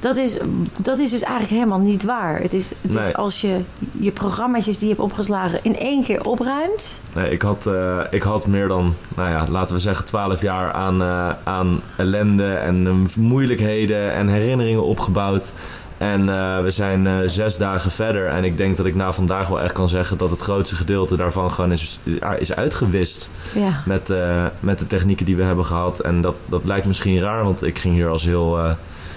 dat 0.01 0.17
is, 0.17 0.39
dat 0.77 0.99
is 0.99 1.11
dus 1.11 1.23
eigenlijk 1.23 1.53
helemaal 1.53 1.79
niet 1.79 2.05
waar. 2.05 2.41
Het 2.41 2.53
is, 2.53 2.65
het 2.81 2.93
nee. 2.95 3.09
is 3.09 3.15
als 3.15 3.41
je 3.41 3.61
je 3.93 4.11
programma's 4.11 4.65
die 4.65 4.77
je 4.79 4.87
hebt 4.87 5.01
opgeslagen 5.01 5.59
in 5.63 5.79
één 5.79 6.05
keer 6.05 6.25
opruimt. 6.25 7.01
Nee, 7.15 7.31
ik 7.31 7.43
had, 7.43 7.67
uh, 7.67 8.01
ik 8.11 8.23
had 8.23 8.47
meer 8.47 8.69
dan, 8.69 8.95
nou 9.17 9.31
ja, 9.31 9.47
laten 9.49 9.75
we 9.75 9.81
zeggen, 9.81 10.05
twaalf 10.05 10.41
jaar 10.41 10.73
aan, 10.73 11.03
uh, 11.03 11.29
aan 11.45 11.81
ellende 11.97 12.55
en 12.55 13.07
moeilijkheden 13.19 14.13
en 14.13 14.29
herinneringen 14.29 14.85
opgebouwd. 14.85 15.53
En 15.99 16.21
uh, 16.21 16.63
we 16.63 16.71
zijn 16.71 17.31
zes 17.31 17.57
dagen 17.57 17.91
verder. 17.91 18.29
En 18.29 18.45
ik 18.45 18.57
denk 18.57 18.77
dat 18.77 18.87
ik 18.87 18.95
na 18.95 19.13
vandaag 19.13 19.49
wel 19.49 19.61
echt 19.61 19.73
kan 19.73 19.89
zeggen 19.89 20.19
dat 20.19 20.31
het 20.31 20.41
grootste 20.41 20.77
gedeelte 20.77 21.17
daarvan 21.17 21.51
gewoon 21.51 21.73
is, 21.73 21.99
is 22.39 22.55
uitgewist. 22.55 23.31
Ja. 23.55 23.83
Met, 23.87 24.13
met 24.61 24.79
de 24.79 24.87
technieken 24.87 25.27
die 25.27 25.37
we 25.37 25.43
hebben 25.43 25.65
gehad. 25.65 26.01
En 26.01 26.21
dat, 26.21 26.35
dat 26.47 26.65
lijkt 26.65 26.87
misschien 26.87 27.19
raar, 27.19 27.45
want 27.45 27.63
ik 27.63 27.79
ging 27.79 27.95
hier 27.95 28.09
als 28.09 28.25
heel 28.25 28.77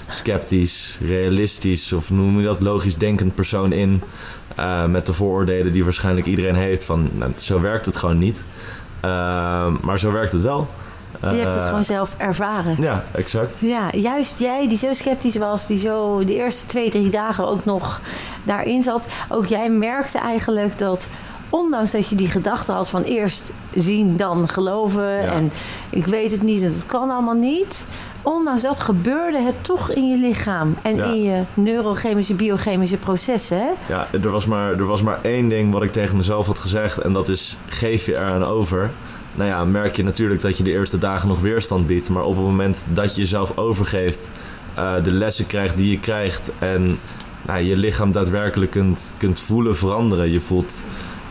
sceptisch, 0.10 0.98
realistisch 1.06 1.94
of 1.94 2.10
noem 2.10 2.40
je 2.40 2.46
dat, 2.46 2.62
logisch 2.62 2.98
denkend 2.98 3.36
persoon 3.36 3.72
in. 3.72 4.02
Uh, 4.60 4.86
met 4.86 5.06
de 5.06 5.14
vooroordelen 5.14 5.72
die 5.72 5.84
waarschijnlijk 5.84 6.26
iedereen 6.26 6.56
heeft 6.56 6.84
van 6.84 7.10
nou, 7.14 7.32
zo 7.36 7.62
werkt 7.62 7.86
het 7.86 7.96
gewoon 7.96 8.18
niet. 8.18 8.46
Uh, 9.06 9.68
maar 9.82 10.00
zo 10.00 10.12
werkt 10.12 10.32
het 10.32 10.42
wel. 10.42 10.68
Je 11.20 11.28
hebt 11.28 11.54
het 11.54 11.64
gewoon 11.64 11.86
zelf 11.86 12.16
ervaren. 12.18 12.76
Ja, 12.80 13.04
exact. 13.12 13.54
Ja, 13.60 13.90
juist 13.92 14.40
jij 14.40 14.68
die 14.68 14.78
zo 14.78 14.94
sceptisch 14.94 15.36
was, 15.36 15.68
die 15.68 15.80
zo 15.80 16.26
de 16.26 16.36
eerste 16.36 16.66
twee, 16.66 16.90
drie 16.90 17.10
dagen 17.10 17.48
ook 17.48 17.66
nog 17.66 18.02
daarin 18.44 18.82
zat. 18.82 19.08
Ook 19.30 19.46
jij 19.46 19.70
merkte 19.70 20.18
eigenlijk 20.18 20.78
dat 20.78 21.08
ondanks 21.50 21.92
dat 21.92 22.08
je 22.08 22.16
die 22.16 22.28
gedachte 22.28 22.72
had 22.72 22.90
van 22.90 23.04
eerst 23.04 23.52
zien, 23.76 24.18
dan 24.18 24.50
geloven. 24.50 25.12
Ja. 25.12 25.32
En 25.32 25.52
ik 25.90 26.06
weet 26.06 26.32
het 26.32 26.42
niet 26.42 26.62
en 26.62 26.74
het 26.74 26.86
kan 26.86 27.10
allemaal 27.10 27.34
niet 27.34 27.86
ondanks 28.24 28.62
dat 28.62 28.80
gebeurde 28.80 29.42
het 29.42 29.64
toch 29.64 29.92
in 29.92 30.10
je 30.10 30.18
lichaam 30.18 30.76
en 30.82 30.96
ja. 30.96 31.04
in 31.04 31.24
je 31.24 31.44
neurochemische, 31.54 32.34
biochemische 32.34 32.98
processen. 32.98 33.58
Hè? 33.58 33.70
Ja, 33.88 34.08
er 34.12 34.30
was, 34.30 34.46
maar, 34.46 34.72
er 34.72 34.86
was 34.86 35.02
maar 35.02 35.20
één 35.22 35.50
ding 35.50 35.72
wat 35.72 35.84
ik 35.84 35.92
tegen 35.92 36.18
mezelf 36.18 36.46
had 36.46 36.60
gezegd 36.60 36.98
en 36.98 37.14
dat 37.14 37.30
is 37.30 37.58
geef 37.68 38.06
je 38.06 38.14
eraan 38.14 38.44
over. 38.44 38.90
Nou 39.36 39.50
ja, 39.50 39.66
merk 39.66 39.96
je 39.96 40.04
natuurlijk 40.04 40.42
dat 40.42 40.58
je 40.58 40.64
de 40.64 40.72
eerste 40.72 40.98
dagen 40.98 41.28
nog 41.28 41.42
weerstand 41.42 41.88
biedt, 41.88 42.10
maar 42.10 42.24
op 42.24 42.36
het 42.36 42.46
moment 42.46 42.86
dat 42.88 43.16
je 43.16 43.22
jezelf 43.22 43.58
overgeeft, 43.58 44.32
uh, 44.78 45.04
de 45.04 45.12
lessen 45.12 45.46
krijgt 45.46 45.78
die 45.78 45.92
je 45.92 46.00
krijgt 46.00 46.52
en 46.60 47.00
nou, 47.46 47.60
je 47.60 47.78
lichaam 47.78 48.12
daadwerkelijk 48.12 48.72
kunt, 48.72 49.14
kunt 49.18 49.40
voelen 49.40 49.78
veranderen. 49.78 50.32
Je 50.32 50.40
voelt 50.40 50.82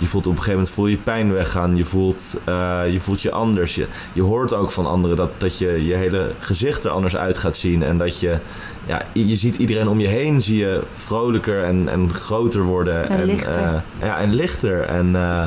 je 0.02 0.09
voelt 0.09 0.26
op 0.26 0.32
een 0.32 0.38
gegeven 0.38 0.59
moment 0.59 0.75
voel 0.75 0.87
je 0.87 0.97
pijn 0.97 1.32
weggaan. 1.32 1.76
Je 1.76 1.85
voelt, 1.85 2.21
uh, 2.49 2.82
je, 2.90 3.00
voelt 3.00 3.23
je 3.23 3.30
anders. 3.30 3.75
Je, 3.75 3.87
je 4.12 4.23
hoort 4.23 4.54
ook 4.54 4.71
van 4.71 4.87
anderen 4.87 5.16
dat, 5.16 5.30
dat 5.38 5.59
je 5.59 5.87
je 5.87 5.94
hele 5.94 6.30
gezicht 6.38 6.85
er 6.85 6.90
anders 6.90 7.16
uit 7.16 7.38
gaat 7.38 7.56
zien. 7.56 7.82
En 7.82 7.99
dat 7.99 8.21
je, 8.21 8.37
ja, 8.87 9.02
je 9.12 9.37
ziet 9.37 9.56
iedereen 9.56 9.88
om 9.88 10.00
je 10.00 10.09
heen, 10.09 10.42
zie 10.42 10.56
je 10.56 10.82
vrolijker 10.97 11.64
en, 11.64 11.88
en 11.88 12.14
groter 12.14 12.62
worden. 12.62 13.09
En, 13.09 13.18
en 13.18 13.25
lichter. 13.25 13.62
Uh, 13.62 13.75
ja, 14.00 14.18
en 14.18 14.35
lichter. 14.35 14.80
En 14.80 15.06
uh, 15.06 15.44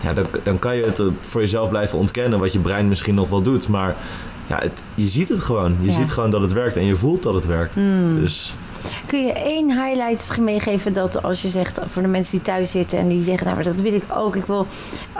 ja, 0.00 0.12
dan, 0.14 0.26
dan 0.42 0.58
kan 0.58 0.76
je 0.76 0.84
het 0.84 1.02
voor 1.20 1.40
jezelf 1.40 1.68
blijven 1.68 1.98
ontkennen, 1.98 2.38
wat 2.38 2.52
je 2.52 2.58
brein 2.58 2.88
misschien 2.88 3.14
nog 3.14 3.28
wel 3.28 3.42
doet. 3.42 3.68
Maar 3.68 3.96
ja, 4.46 4.58
het, 4.58 4.82
je 4.94 5.08
ziet 5.08 5.28
het 5.28 5.40
gewoon. 5.40 5.76
Je 5.80 5.90
ja. 5.90 5.96
ziet 5.96 6.10
gewoon 6.10 6.30
dat 6.30 6.40
het 6.40 6.52
werkt 6.52 6.76
en 6.76 6.84
je 6.84 6.96
voelt 6.96 7.22
dat 7.22 7.34
het 7.34 7.46
werkt. 7.46 7.76
Mm. 7.76 8.20
Dus... 8.20 8.54
Kun 9.06 9.24
je 9.26 9.32
één 9.32 9.84
highlight 9.84 10.38
meegeven 10.38 10.92
dat 10.92 11.22
als 11.22 11.42
je 11.42 11.48
zegt 11.48 11.80
voor 11.86 12.02
de 12.02 12.08
mensen 12.08 12.36
die 12.36 12.46
thuis 12.46 12.70
zitten 12.70 12.98
en 12.98 13.08
die 13.08 13.22
zeggen, 13.22 13.44
nou, 13.44 13.56
maar 13.56 13.72
dat 13.72 13.80
wil 13.80 13.92
ik 13.92 14.04
ook. 14.14 14.36
Ik 14.36 14.44
wil 14.44 14.66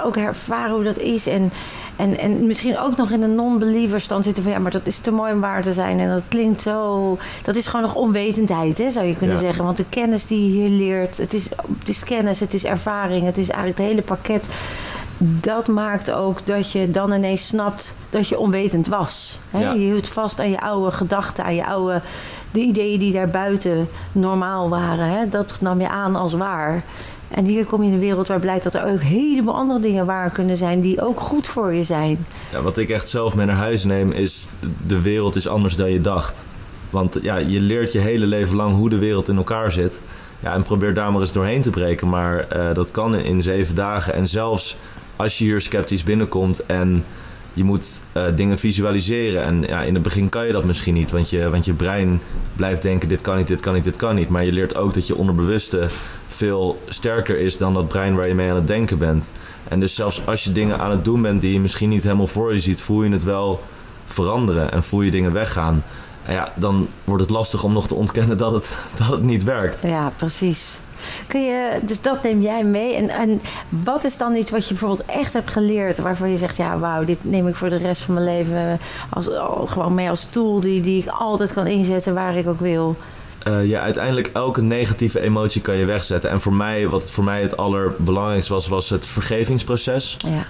ook 0.04 0.16
ervaren 0.16 0.74
hoe 0.74 0.84
dat 0.84 0.98
is. 0.98 1.26
En, 1.26 1.52
en, 1.96 2.18
en 2.18 2.46
misschien 2.46 2.78
ook 2.78 2.96
nog 2.96 3.10
in 3.10 3.22
een 3.22 3.34
non-believer 3.34 4.00
stand 4.00 4.24
zitten 4.24 4.42
van 4.42 4.52
ja, 4.52 4.58
maar 4.58 4.70
dat 4.70 4.86
is 4.86 4.98
te 4.98 5.10
mooi 5.10 5.32
om 5.32 5.40
waar 5.40 5.62
te 5.62 5.72
zijn. 5.72 6.00
En 6.00 6.08
dat 6.08 6.22
klinkt 6.28 6.62
zo. 6.62 7.18
Dat 7.42 7.56
is 7.56 7.66
gewoon 7.66 7.86
nog 7.86 7.94
onwetendheid, 7.94 8.78
hè, 8.78 8.90
zou 8.90 9.06
je 9.06 9.16
kunnen 9.16 9.36
ja. 9.36 9.42
zeggen. 9.42 9.64
Want 9.64 9.76
de 9.76 9.88
kennis 9.88 10.26
die 10.26 10.42
je 10.42 10.60
hier 10.60 10.68
leert, 10.68 11.16
het 11.16 11.34
is, 11.34 11.48
het 11.78 11.88
is 11.88 12.04
kennis, 12.04 12.40
het 12.40 12.54
is 12.54 12.64
ervaring, 12.64 13.24
het 13.24 13.38
is 13.38 13.48
eigenlijk 13.48 13.78
het 13.78 13.88
hele 13.88 14.02
pakket 14.02 14.48
dat 15.18 15.68
maakt 15.68 16.10
ook 16.10 16.46
dat 16.46 16.72
je 16.72 16.90
dan 16.90 17.12
ineens 17.12 17.46
snapt 17.46 17.94
dat 18.10 18.28
je 18.28 18.38
onwetend 18.38 18.86
was. 18.86 19.38
Hè? 19.50 19.60
Ja. 19.60 19.72
Je 19.72 19.78
hield 19.78 20.08
vast 20.08 20.40
aan 20.40 20.50
je 20.50 20.60
oude 20.60 20.90
gedachten, 20.90 21.44
aan 21.44 21.54
je 21.54 21.66
oude 21.66 22.00
de 22.50 22.60
ideeën 22.60 23.00
die 23.00 23.12
daar 23.12 23.28
buiten 23.28 23.88
normaal 24.12 24.68
waren. 24.68 25.08
Hè? 25.08 25.28
Dat 25.28 25.56
nam 25.60 25.80
je 25.80 25.88
aan 25.88 26.16
als 26.16 26.32
waar. 26.32 26.82
En 27.28 27.44
hier 27.44 27.64
kom 27.64 27.82
je 27.82 27.88
in 27.88 27.94
een 27.94 28.00
wereld 28.00 28.28
waar 28.28 28.40
blijkt 28.40 28.64
dat 28.64 28.74
er 28.74 28.84
ook 28.84 29.00
heleboel 29.00 29.54
andere 29.54 29.80
dingen 29.80 30.06
waar 30.06 30.30
kunnen 30.30 30.56
zijn 30.56 30.80
die 30.80 31.02
ook 31.02 31.20
goed 31.20 31.46
voor 31.46 31.74
je 31.74 31.82
zijn. 31.82 32.26
Ja, 32.52 32.62
wat 32.62 32.78
ik 32.78 32.88
echt 32.88 33.08
zelf 33.08 33.34
mee 33.34 33.46
naar 33.46 33.56
huis 33.56 33.84
neem 33.84 34.12
is, 34.12 34.46
de 34.86 35.00
wereld 35.00 35.36
is 35.36 35.48
anders 35.48 35.76
dan 35.76 35.90
je 35.90 36.00
dacht. 36.00 36.46
Want 36.90 37.18
ja, 37.22 37.36
je 37.36 37.60
leert 37.60 37.92
je 37.92 37.98
hele 37.98 38.26
leven 38.26 38.56
lang 38.56 38.74
hoe 38.74 38.90
de 38.90 38.98
wereld 38.98 39.28
in 39.28 39.36
elkaar 39.36 39.72
zit. 39.72 40.00
Ja, 40.40 40.54
en 40.54 40.62
probeer 40.62 40.94
daar 40.94 41.12
maar 41.12 41.20
eens 41.20 41.32
doorheen 41.32 41.62
te 41.62 41.70
breken. 41.70 42.08
Maar 42.08 42.38
eh, 42.38 42.74
dat 42.74 42.90
kan 42.90 43.16
in 43.16 43.42
zeven 43.42 43.74
dagen. 43.74 44.14
En 44.14 44.28
zelfs 44.28 44.76
als 45.16 45.38
je 45.38 45.44
hier 45.44 45.60
sceptisch 45.60 46.02
binnenkomt 46.02 46.66
en 46.66 47.04
je 47.58 47.64
moet 47.64 48.00
eh, 48.12 48.24
dingen 48.36 48.58
visualiseren. 48.58 49.42
En 49.42 49.62
ja, 49.62 49.82
in 49.82 49.94
het 49.94 50.02
begin 50.02 50.28
kan 50.28 50.46
je 50.46 50.52
dat 50.52 50.64
misschien 50.64 50.94
niet, 50.94 51.10
want 51.10 51.30
je, 51.30 51.50
want 51.50 51.64
je 51.64 51.72
brein 51.72 52.20
blijft 52.56 52.82
denken: 52.82 53.08
dit 53.08 53.20
kan 53.20 53.36
niet, 53.36 53.46
dit 53.46 53.60
kan 53.60 53.74
niet, 53.74 53.84
dit 53.84 53.96
kan 53.96 54.14
niet. 54.14 54.28
Maar 54.28 54.44
je 54.44 54.52
leert 54.52 54.74
ook 54.74 54.94
dat 54.94 55.06
je 55.06 55.16
onderbewuste 55.16 55.88
veel 56.28 56.82
sterker 56.88 57.38
is 57.38 57.56
dan 57.56 57.74
dat 57.74 57.88
brein 57.88 58.14
waar 58.14 58.28
je 58.28 58.34
mee 58.34 58.50
aan 58.50 58.56
het 58.56 58.66
denken 58.66 58.98
bent. 58.98 59.24
En 59.68 59.80
dus 59.80 59.94
zelfs 59.94 60.26
als 60.26 60.44
je 60.44 60.52
dingen 60.52 60.78
aan 60.78 60.90
het 60.90 61.04
doen 61.04 61.22
bent 61.22 61.40
die 61.40 61.52
je 61.52 61.60
misschien 61.60 61.88
niet 61.88 62.02
helemaal 62.02 62.26
voor 62.26 62.54
je 62.54 62.60
ziet, 62.60 62.80
voel 62.80 63.02
je 63.02 63.10
het 63.10 63.24
wel 63.24 63.62
veranderen 64.06 64.72
en 64.72 64.82
voel 64.82 65.02
je 65.02 65.10
dingen 65.10 65.32
weggaan. 65.32 65.84
En 66.22 66.34
ja, 66.34 66.52
dan 66.54 66.88
wordt 67.04 67.22
het 67.22 67.30
lastig 67.30 67.62
om 67.62 67.72
nog 67.72 67.86
te 67.86 67.94
ontkennen 67.94 68.38
dat 68.38 68.52
het, 68.52 68.78
dat 68.98 69.06
het 69.06 69.22
niet 69.22 69.44
werkt. 69.44 69.82
Ja, 69.82 70.12
precies. 70.16 70.80
Kun 71.26 71.44
je, 71.44 71.78
dus 71.82 72.00
dat 72.00 72.22
neem 72.22 72.42
jij 72.42 72.64
mee. 72.64 72.94
En, 72.94 73.08
en 73.08 73.40
wat 73.68 74.04
is 74.04 74.16
dan 74.16 74.34
iets 74.34 74.50
wat 74.50 74.68
je 74.68 74.74
bijvoorbeeld 74.74 75.08
echt 75.08 75.32
hebt 75.32 75.50
geleerd, 75.50 75.98
waarvan 75.98 76.30
je 76.30 76.38
zegt, 76.38 76.56
ja, 76.56 76.78
wauw, 76.78 77.04
dit 77.04 77.18
neem 77.20 77.48
ik 77.48 77.56
voor 77.56 77.68
de 77.68 77.76
rest 77.76 78.02
van 78.02 78.14
mijn 78.14 78.26
leven 78.26 78.78
als, 79.10 79.28
gewoon 79.66 79.94
mee 79.94 80.10
als 80.10 80.24
tool 80.24 80.60
die, 80.60 80.80
die 80.80 81.02
ik 81.02 81.08
altijd 81.08 81.52
kan 81.52 81.66
inzetten 81.66 82.14
waar 82.14 82.36
ik 82.36 82.48
ook 82.48 82.60
wil? 82.60 82.96
Uh, 83.48 83.66
ja, 83.66 83.80
uiteindelijk 83.80 84.30
elke 84.32 84.62
negatieve 84.62 85.20
emotie 85.20 85.60
kan 85.60 85.76
je 85.76 85.84
wegzetten. 85.84 86.30
En 86.30 86.40
voor 86.40 86.54
mij, 86.54 86.88
wat 86.88 87.10
voor 87.10 87.24
mij 87.24 87.42
het 87.42 87.56
allerbelangrijkste 87.56 88.52
was, 88.52 88.68
was 88.68 88.90
het 88.90 89.06
vergevingsproces. 89.06 90.16
Ja. 90.18 90.46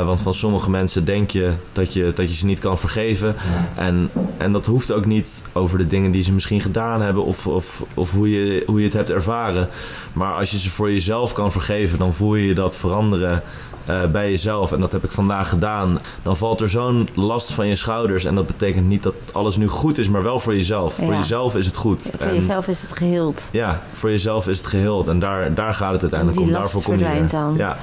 Uh, 0.00 0.06
want 0.06 0.20
van 0.20 0.34
sommige 0.34 0.70
mensen 0.70 1.04
denk 1.04 1.30
je 1.30 1.52
dat 1.72 1.92
je, 1.92 2.12
dat 2.14 2.30
je 2.30 2.36
ze 2.36 2.46
niet 2.46 2.58
kan 2.58 2.78
vergeven. 2.78 3.36
En, 3.74 4.10
en 4.36 4.52
dat 4.52 4.66
hoeft 4.66 4.92
ook 4.92 5.06
niet 5.06 5.42
over 5.52 5.78
de 5.78 5.86
dingen 5.86 6.10
die 6.10 6.22
ze 6.22 6.32
misschien 6.32 6.60
gedaan 6.60 7.02
hebben 7.02 7.24
of, 7.24 7.46
of, 7.46 7.84
of 7.94 8.12
hoe, 8.12 8.30
je, 8.30 8.62
hoe 8.66 8.78
je 8.78 8.84
het 8.84 8.94
hebt 8.94 9.10
ervaren. 9.10 9.68
Maar 10.12 10.34
als 10.34 10.50
je 10.50 10.58
ze 10.58 10.70
voor 10.70 10.92
jezelf 10.92 11.32
kan 11.32 11.52
vergeven, 11.52 11.98
dan 11.98 12.14
voel 12.14 12.34
je 12.34 12.46
je 12.46 12.54
dat 12.54 12.76
veranderen 12.76 13.42
uh, 13.88 14.04
bij 14.06 14.30
jezelf. 14.30 14.72
En 14.72 14.80
dat 14.80 14.92
heb 14.92 15.04
ik 15.04 15.12
vandaag 15.12 15.48
gedaan. 15.48 15.98
Dan 16.22 16.36
valt 16.36 16.60
er 16.60 16.68
zo'n 16.68 17.08
last 17.14 17.52
van 17.52 17.66
je 17.66 17.76
schouders. 17.76 18.24
En 18.24 18.34
dat 18.34 18.46
betekent 18.46 18.88
niet 18.88 19.02
dat 19.02 19.14
alles 19.32 19.56
nu 19.56 19.68
goed 19.68 19.98
is, 19.98 20.08
maar 20.08 20.22
wel 20.22 20.38
voor 20.38 20.56
jezelf. 20.56 20.98
Ja. 20.98 21.04
Voor 21.04 21.14
jezelf 21.14 21.54
is 21.56 21.66
het 21.66 21.76
goed. 21.76 22.04
Ja, 22.04 22.10
voor 22.16 22.26
en, 22.26 22.34
jezelf 22.34 22.68
is 22.68 22.82
het 22.82 22.96
geheeld. 22.96 23.48
Ja, 23.50 23.80
voor 23.92 24.10
jezelf 24.10 24.48
is 24.48 24.58
het 24.58 24.66
geheeld. 24.66 25.08
En 25.08 25.18
daar, 25.18 25.54
daar 25.54 25.74
gaat 25.74 25.92
het 25.92 26.00
uiteindelijk 26.00 26.40
om. 26.40 26.52
Daarvoor 26.52 26.82
kom 26.82 26.98
je 26.98 27.24
dan. 27.30 27.54
Ja. 27.56 27.76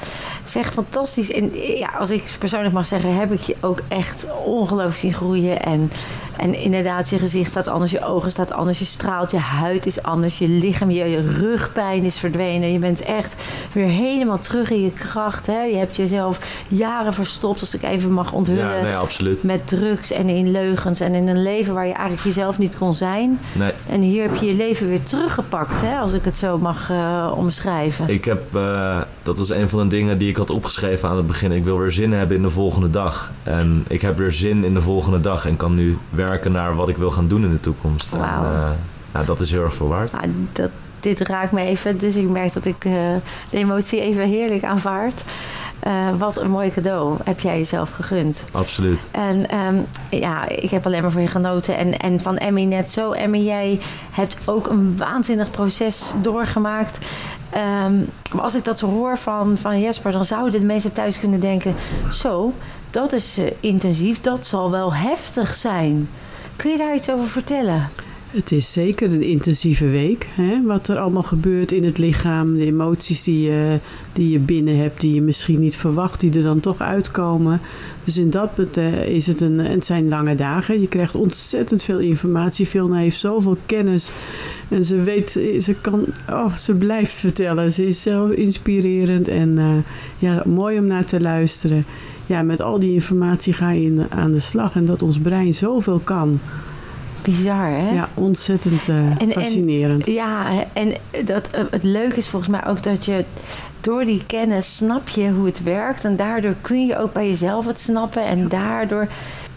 Zeg, 0.45 0.73
fantastisch. 0.73 1.31
En 1.31 1.51
ja, 1.77 1.89
als 1.99 2.09
ik 2.09 2.35
persoonlijk 2.39 2.73
mag 2.73 2.85
zeggen, 2.85 3.15
heb 3.15 3.31
ik 3.31 3.41
je 3.41 3.55
ook 3.61 3.79
echt 3.87 4.27
ongelooflijk 4.45 4.97
zien 4.97 5.13
groeien. 5.13 5.61
En, 5.61 5.91
en 6.37 6.53
inderdaad, 6.53 7.09
je 7.09 7.17
gezicht 7.17 7.49
staat 7.49 7.67
anders, 7.67 7.91
je 7.91 8.05
ogen 8.05 8.31
staat 8.31 8.51
anders, 8.51 8.79
je 8.79 8.85
straalt, 8.85 9.31
je 9.31 9.37
huid 9.37 9.85
is 9.85 10.03
anders, 10.03 10.37
je 10.37 10.47
lichaam, 10.47 10.91
je, 10.91 11.05
je 11.05 11.31
rugpijn 11.31 12.03
is 12.03 12.17
verdwenen. 12.17 12.71
Je 12.71 12.79
bent 12.79 13.01
echt 13.01 13.33
weer 13.71 13.87
helemaal 13.87 14.39
terug 14.39 14.69
in 14.69 14.81
je 14.81 14.91
kracht. 14.91 15.47
Hè? 15.47 15.61
Je 15.61 15.75
hebt 15.75 15.95
jezelf 15.95 16.39
jaren 16.67 17.13
verstopt, 17.13 17.59
als 17.59 17.75
ik 17.75 17.83
even 17.83 18.11
mag 18.11 18.31
onthullen. 18.31 18.75
Ja, 18.75 18.81
nee, 18.81 18.95
absoluut. 18.95 19.43
Met 19.43 19.67
drugs 19.67 20.11
en 20.11 20.29
in 20.29 20.51
leugens 20.51 20.99
en 20.99 21.15
in 21.15 21.27
een 21.27 21.41
leven 21.43 21.73
waar 21.73 21.87
je 21.87 21.93
eigenlijk 21.93 22.23
jezelf 22.23 22.57
niet 22.57 22.77
kon 22.77 22.93
zijn. 22.93 23.39
Nee. 23.53 23.71
En 23.89 24.01
hier 24.01 24.23
heb 24.23 24.35
je 24.35 24.45
je 24.45 24.53
leven 24.53 24.87
weer 24.87 25.03
teruggepakt, 25.03 25.81
hè? 25.81 25.97
als 25.97 26.13
ik 26.13 26.23
het 26.23 26.37
zo 26.37 26.57
mag 26.57 26.89
uh, 26.89 27.33
omschrijven. 27.35 28.09
Ik 28.09 28.25
heb, 28.25 28.55
uh, 28.55 29.01
dat 29.25 29.37
was 29.37 29.49
een 29.49 29.69
van 29.69 29.79
de 29.79 29.87
dingen 29.87 30.17
die 30.17 30.29
ik 30.29 30.35
had 30.35 30.49
opgeschreven 30.49 31.09
aan 31.09 31.17
het 31.17 31.27
begin. 31.27 31.51
Ik 31.51 31.63
wil 31.63 31.77
weer 31.77 31.91
zin 31.91 32.13
hebben 32.13 32.35
in 32.37 32.41
de 32.41 32.49
volgende 32.49 32.89
dag. 32.89 33.31
En 33.43 33.85
ik 33.87 34.01
heb 34.01 34.17
weer 34.17 34.33
zin 34.33 34.63
in 34.63 34.73
de 34.73 34.81
volgende 34.81 35.21
dag 35.21 35.45
en 35.45 35.57
kan 35.57 35.75
nu 35.75 35.97
werken 36.09 36.51
naar 36.51 36.75
wat 36.75 36.89
ik 36.89 36.97
wil 36.97 37.11
gaan 37.11 37.27
doen 37.27 37.43
in 37.43 37.51
de 37.51 37.59
toekomst. 37.59 38.11
Wow. 38.11 38.21
En, 38.21 38.29
uh, 38.29 38.69
nou, 39.11 39.25
dat 39.25 39.39
is 39.39 39.51
heel 39.51 39.63
erg 39.63 39.75
veel 39.75 39.87
waard. 39.87 40.11
Nou, 40.11 40.27
dat, 40.51 40.69
dit 40.99 41.19
raakt 41.19 41.51
me 41.51 41.61
even, 41.61 41.97
dus 41.97 42.15
ik 42.15 42.29
merk 42.29 42.53
dat 42.53 42.65
ik 42.65 42.85
uh, 42.85 42.93
de 43.49 43.57
emotie 43.57 44.01
even 44.01 44.27
heerlijk 44.27 44.63
aanvaard. 44.63 45.23
Uh, 45.87 46.09
wat 46.17 46.39
een 46.39 46.49
mooi 46.49 46.71
cadeau 46.71 47.17
heb 47.23 47.39
jij 47.39 47.57
jezelf 47.57 47.91
gegund. 47.91 48.45
Absoluut. 48.51 49.09
En 49.11 49.57
um, 49.57 49.85
ja, 50.09 50.47
ik 50.47 50.69
heb 50.69 50.85
alleen 50.85 51.01
maar 51.01 51.11
van 51.11 51.21
je 51.21 51.27
genoten. 51.27 51.77
En, 51.77 51.99
en 51.99 52.19
van 52.19 52.37
Emmy 52.37 52.63
net 52.63 52.89
zo. 52.91 53.11
Emmy, 53.11 53.37
jij 53.37 53.79
hebt 54.11 54.37
ook 54.45 54.67
een 54.67 54.97
waanzinnig 54.97 55.51
proces 55.51 56.03
doorgemaakt. 56.21 57.05
Um, 57.57 58.09
maar 58.33 58.43
als 58.43 58.55
ik 58.55 58.63
dat 58.63 58.79
zo 58.79 58.87
hoor 58.87 59.17
van, 59.17 59.57
van 59.57 59.79
Jesper, 59.79 60.11
dan 60.11 60.25
zouden 60.25 60.59
de 60.59 60.65
mensen 60.65 60.93
thuis 60.93 61.19
kunnen 61.19 61.39
denken: 61.39 61.75
zo, 62.11 62.53
dat 62.89 63.13
is 63.13 63.39
uh, 63.39 63.51
intensief, 63.59 64.21
dat 64.21 64.45
zal 64.45 64.71
wel 64.71 64.93
heftig 64.93 65.55
zijn. 65.55 66.09
Kun 66.55 66.71
je 66.71 66.77
daar 66.77 66.95
iets 66.95 67.09
over 67.09 67.27
vertellen? 67.27 67.89
Het 68.35 68.51
is 68.51 68.73
zeker 68.73 69.13
een 69.13 69.23
intensieve 69.23 69.89
week. 69.89 70.27
Hè? 70.29 70.61
Wat 70.65 70.87
er 70.87 70.97
allemaal 70.97 71.23
gebeurt 71.23 71.71
in 71.71 71.83
het 71.83 71.97
lichaam. 71.97 72.55
De 72.55 72.65
emoties 72.65 73.23
die 73.23 73.41
je, 73.41 73.77
die 74.13 74.29
je 74.29 74.39
binnen 74.39 74.77
hebt. 74.77 75.01
Die 75.01 75.13
je 75.13 75.21
misschien 75.21 75.59
niet 75.59 75.75
verwacht. 75.75 76.19
Die 76.19 76.33
er 76.33 76.43
dan 76.43 76.59
toch 76.59 76.79
uitkomen. 76.79 77.61
Dus 78.03 78.17
in 78.17 78.29
dat 78.29 78.49
is 79.05 79.27
het 79.27 79.41
een... 79.41 79.59
Het 79.59 79.85
zijn 79.85 80.07
lange 80.07 80.35
dagen. 80.35 80.81
Je 80.81 80.87
krijgt 80.87 81.15
ontzettend 81.15 81.83
veel 81.83 81.99
informatie. 81.99 82.67
Vilna 82.67 82.97
heeft 82.97 83.19
zoveel 83.19 83.57
kennis. 83.65 84.11
En 84.67 84.83
ze 84.83 85.01
weet... 85.01 85.31
Ze 85.61 85.75
kan... 85.81 86.05
Oh, 86.29 86.55
ze 86.55 86.73
blijft 86.73 87.13
vertellen. 87.13 87.71
Ze 87.71 87.87
is 87.87 88.01
zo 88.01 88.27
inspirerend. 88.27 89.27
En 89.27 89.49
uh, 89.57 89.73
ja, 90.17 90.43
mooi 90.45 90.79
om 90.79 90.87
naar 90.87 91.05
te 91.05 91.21
luisteren. 91.21 91.85
Ja, 92.25 92.41
met 92.41 92.61
al 92.61 92.79
die 92.79 92.93
informatie 92.93 93.53
ga 93.53 93.71
je 93.71 93.85
in, 93.85 94.05
aan 94.09 94.31
de 94.31 94.39
slag. 94.39 94.75
En 94.75 94.85
dat 94.85 95.01
ons 95.01 95.19
brein 95.19 95.53
zoveel 95.53 96.01
kan. 96.03 96.39
Bizar, 97.25 97.69
hè? 97.69 97.89
Ja, 97.89 98.09
ontzettend 98.13 98.87
uh, 98.87 98.95
en, 98.95 99.31
fascinerend. 99.31 100.07
En, 100.07 100.13
ja, 100.13 100.45
en 100.73 100.93
dat, 101.25 101.49
het 101.69 101.83
leuke 101.83 102.17
is 102.17 102.27
volgens 102.27 102.51
mij 102.51 102.65
ook 102.65 102.83
dat 102.83 103.05
je 103.05 103.25
door 103.81 104.05
die 104.05 104.25
kennis 104.25 104.75
snap 104.75 105.09
je 105.09 105.29
hoe 105.29 105.45
het 105.45 105.63
werkt. 105.63 106.03
En 106.03 106.15
daardoor 106.15 106.55
kun 106.61 106.85
je 106.85 106.97
ook 106.97 107.13
bij 107.13 107.27
jezelf 107.27 107.65
het 107.65 107.79
snappen. 107.79 108.25
En 108.25 108.47
daardoor, 108.47 109.07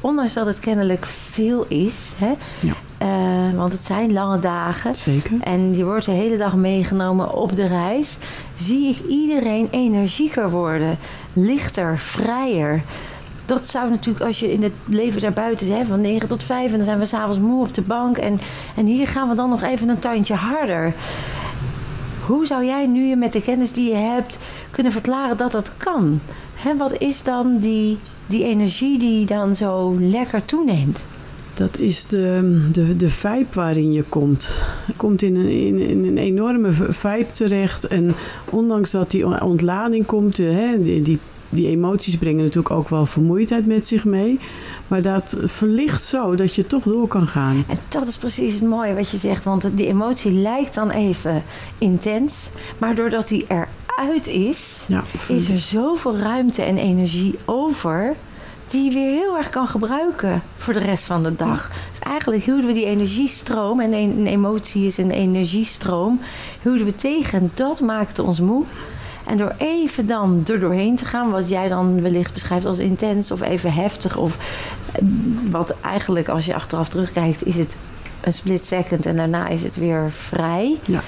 ondanks 0.00 0.34
dat 0.34 0.46
het 0.46 0.58
kennelijk 0.58 1.06
veel 1.06 1.64
is, 1.68 2.12
hè, 2.16 2.32
ja. 2.60 2.74
Uh, 3.02 3.56
want 3.56 3.72
het 3.72 3.84
zijn 3.84 4.12
lange 4.12 4.38
dagen. 4.38 4.96
Zeker. 4.96 5.32
En 5.40 5.76
je 5.76 5.84
wordt 5.84 6.04
de 6.04 6.10
hele 6.10 6.36
dag 6.36 6.56
meegenomen 6.56 7.34
op 7.34 7.56
de 7.56 7.66
reis. 7.66 8.18
Zie 8.54 8.88
ik 8.88 9.08
iedereen 9.08 9.68
energieker 9.70 10.50
worden. 10.50 10.98
Lichter, 11.32 11.98
vrijer 11.98 12.82
dat 13.48 13.68
zou 13.68 13.90
natuurlijk 13.90 14.24
als 14.24 14.40
je 14.40 14.52
in 14.52 14.62
het 14.62 14.72
leven 14.84 15.20
daarbuiten 15.20 15.76
hè, 15.76 15.84
van 15.84 16.00
9 16.00 16.28
tot 16.28 16.42
5 16.42 16.70
en 16.70 16.76
dan 16.76 16.86
zijn 16.86 16.98
we 16.98 17.06
s'avonds 17.06 17.38
moe 17.38 17.66
op 17.66 17.74
de 17.74 17.82
bank 17.82 18.16
en, 18.18 18.40
en 18.76 18.86
hier 18.86 19.08
gaan 19.08 19.28
we 19.28 19.34
dan 19.34 19.48
nog 19.48 19.62
even 19.62 19.88
een 19.88 19.98
tandje 19.98 20.34
harder. 20.34 20.92
Hoe 22.26 22.46
zou 22.46 22.64
jij 22.64 22.86
nu 22.86 23.04
je 23.04 23.16
met 23.16 23.32
de 23.32 23.42
kennis 23.42 23.72
die 23.72 23.88
je 23.88 23.96
hebt 23.96 24.38
kunnen 24.70 24.92
verklaren 24.92 25.36
dat 25.36 25.52
dat 25.52 25.72
kan? 25.76 26.20
Hè, 26.54 26.76
wat 26.76 26.98
is 26.98 27.22
dan 27.22 27.58
die, 27.58 27.98
die 28.26 28.44
energie 28.44 28.98
die 28.98 29.26
dan 29.26 29.56
zo 29.56 29.96
lekker 30.00 30.44
toeneemt? 30.44 31.06
Dat 31.54 31.78
is 31.78 32.06
de, 32.06 32.68
de, 32.72 32.96
de 32.96 33.08
vibe 33.08 33.46
waarin 33.52 33.92
je 33.92 34.02
komt. 34.02 34.58
Je 34.86 34.92
komt 34.96 35.22
in 35.22 35.36
een, 35.36 35.50
in, 35.50 35.78
in 35.78 36.04
een 36.04 36.18
enorme 36.18 36.72
vibe 36.72 37.32
terecht. 37.32 37.86
En 37.86 38.14
ondanks 38.44 38.90
dat 38.90 39.10
die 39.10 39.42
ontlading 39.42 40.06
komt, 40.06 40.36
hè, 40.36 40.82
die, 40.82 41.02
die 41.02 41.18
die 41.48 41.68
emoties 41.68 42.16
brengen 42.16 42.44
natuurlijk 42.44 42.74
ook 42.74 42.88
wel 42.88 43.06
vermoeidheid 43.06 43.66
met 43.66 43.86
zich 43.86 44.04
mee. 44.04 44.40
Maar 44.88 45.02
dat 45.02 45.36
verlicht 45.44 46.02
zo 46.02 46.34
dat 46.34 46.54
je 46.54 46.66
toch 46.66 46.82
door 46.82 47.08
kan 47.08 47.26
gaan. 47.26 47.64
En 47.68 47.78
dat 47.88 48.08
is 48.08 48.16
precies 48.16 48.54
het 48.54 48.68
mooie 48.68 48.94
wat 48.94 49.10
je 49.10 49.16
zegt. 49.16 49.44
Want 49.44 49.76
die 49.76 49.86
emotie 49.86 50.32
lijkt 50.32 50.74
dan 50.74 50.90
even 50.90 51.42
intens. 51.78 52.50
Maar 52.78 52.94
doordat 52.94 53.28
die 53.28 53.46
eruit 53.48 54.26
is, 54.26 54.84
ja, 54.88 55.04
is 55.28 55.48
er 55.48 55.58
zoveel 55.58 56.16
ruimte 56.16 56.62
en 56.62 56.78
energie 56.78 57.38
over. 57.44 58.14
Die 58.68 58.84
je 58.84 58.90
weer 58.90 59.10
heel 59.10 59.36
erg 59.36 59.50
kan 59.50 59.66
gebruiken 59.66 60.42
voor 60.56 60.72
de 60.72 60.78
rest 60.78 61.04
van 61.04 61.22
de 61.22 61.34
dag. 61.34 61.70
Dus 61.90 61.98
eigenlijk 61.98 62.44
hielden 62.44 62.66
we 62.66 62.72
die 62.72 62.84
energiestroom. 62.84 63.80
En 63.80 63.92
een 63.92 64.26
emotie 64.26 64.86
is 64.86 64.98
een 64.98 65.10
energiestroom. 65.10 66.20
Hielden 66.62 66.84
we 66.84 66.94
tegen. 66.94 67.40
En 67.40 67.50
dat 67.54 67.80
maakte 67.80 68.22
ons 68.22 68.40
moe. 68.40 68.64
En 69.28 69.36
door 69.36 69.54
even 69.58 70.06
dan 70.06 70.42
er 70.46 70.60
doorheen 70.60 70.96
te 70.96 71.04
gaan, 71.04 71.30
wat 71.30 71.48
jij 71.48 71.68
dan 71.68 72.02
wellicht 72.02 72.32
beschrijft 72.32 72.66
als 72.66 72.78
intens 72.78 73.30
of 73.30 73.42
even 73.42 73.72
heftig, 73.72 74.16
of 74.16 74.36
wat 75.50 75.74
eigenlijk 75.80 76.28
als 76.28 76.46
je 76.46 76.54
achteraf 76.54 76.88
terugkijkt, 76.88 77.46
is 77.46 77.56
het 77.56 77.76
een 78.20 78.32
split 78.32 78.66
second 78.66 79.06
en 79.06 79.16
daarna 79.16 79.48
is 79.48 79.62
het 79.62 79.76
weer 79.76 80.10
vrij. 80.10 80.76
Ja. 80.84 81.02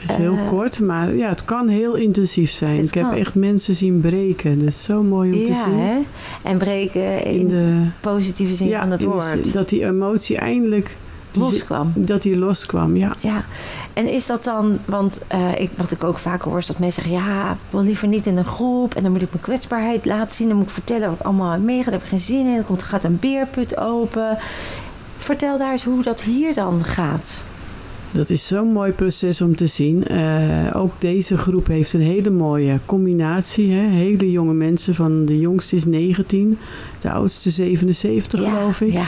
Het 0.00 0.10
is 0.10 0.16
heel 0.16 0.32
uh, 0.32 0.48
kort, 0.48 0.80
maar 0.80 1.14
ja, 1.14 1.28
het 1.28 1.44
kan 1.44 1.68
heel 1.68 1.94
intensief 1.94 2.50
zijn. 2.50 2.82
Ik 2.82 2.90
kan. 2.90 3.04
heb 3.04 3.18
echt 3.18 3.34
mensen 3.34 3.74
zien 3.74 4.00
breken. 4.00 4.58
Dat 4.58 4.68
is 4.68 4.82
zo 4.82 5.02
mooi 5.02 5.32
om 5.32 5.38
ja, 5.38 5.44
te 5.44 5.62
zien. 5.64 5.78
Hè? 5.78 5.98
En 6.42 6.58
breken 6.58 7.24
in, 7.24 7.40
in 7.40 7.46
de 7.46 7.86
positieve 8.00 8.54
zin 8.54 8.66
ja, 8.66 8.80
van 8.80 8.90
het 8.90 9.02
woord. 9.02 9.44
De, 9.44 9.50
dat 9.50 9.68
die 9.68 9.84
emotie 9.86 10.36
eindelijk 10.36 10.96
loskwam. 11.36 11.92
Dat 11.94 12.22
hij 12.22 12.36
loskwam, 12.36 12.96
ja. 12.96 13.14
Ja, 13.18 13.44
en 13.92 14.08
is 14.08 14.26
dat 14.26 14.44
dan, 14.44 14.78
want 14.84 15.22
uh, 15.34 15.60
ik, 15.60 15.70
wat 15.76 15.90
ik 15.90 16.04
ook 16.04 16.18
vaker 16.18 16.48
hoor, 16.50 16.58
is 16.58 16.66
dat 16.66 16.78
mensen 16.78 17.02
zeggen: 17.02 17.22
ja, 17.22 17.50
ik 17.50 17.58
wil 17.70 17.82
liever 17.82 18.08
niet 18.08 18.26
in 18.26 18.36
een 18.36 18.44
groep 18.44 18.94
en 18.94 19.02
dan 19.02 19.12
moet 19.12 19.22
ik 19.22 19.30
mijn 19.30 19.42
kwetsbaarheid 19.42 20.04
laten 20.04 20.36
zien. 20.36 20.48
Dan 20.48 20.56
moet 20.56 20.66
ik 20.66 20.72
vertellen 20.72 21.08
wat 21.08 21.18
ik 21.18 21.24
allemaal 21.24 21.50
heb 21.50 21.60
meegemaakt. 21.60 21.84
Daar 21.84 21.94
heb 21.94 22.02
ik 22.02 22.08
geen 22.08 22.36
zin 22.36 22.46
in. 22.46 22.54
Dan 22.54 22.64
komt, 22.64 22.82
gaat 22.82 23.04
een 23.04 23.18
beerput 23.20 23.76
open. 23.76 24.38
Vertel 25.16 25.58
daar 25.58 25.72
eens 25.72 25.84
hoe 25.84 26.02
dat 26.02 26.22
hier 26.22 26.54
dan 26.54 26.84
gaat. 26.84 27.42
Dat 28.14 28.30
is 28.30 28.46
zo'n 28.46 28.72
mooi 28.72 28.92
proces 28.92 29.40
om 29.40 29.56
te 29.56 29.66
zien. 29.66 30.04
Uh, 30.10 30.76
ook 30.76 30.92
deze 30.98 31.36
groep 31.36 31.66
heeft 31.66 31.92
een 31.92 32.00
hele 32.00 32.30
mooie 32.30 32.78
combinatie. 32.86 33.72
Hè? 33.72 33.86
Hele 33.86 34.30
jonge 34.30 34.52
mensen, 34.52 34.94
van 34.94 35.24
de 35.24 35.38
jongste 35.38 35.76
is 35.76 35.84
19, 35.84 36.58
de 37.00 37.10
oudste 37.10 37.50
77 37.50 38.40
Ja, 38.40 38.50
geloof 38.50 38.80
ik. 38.80 38.92
Ja. 38.92 39.06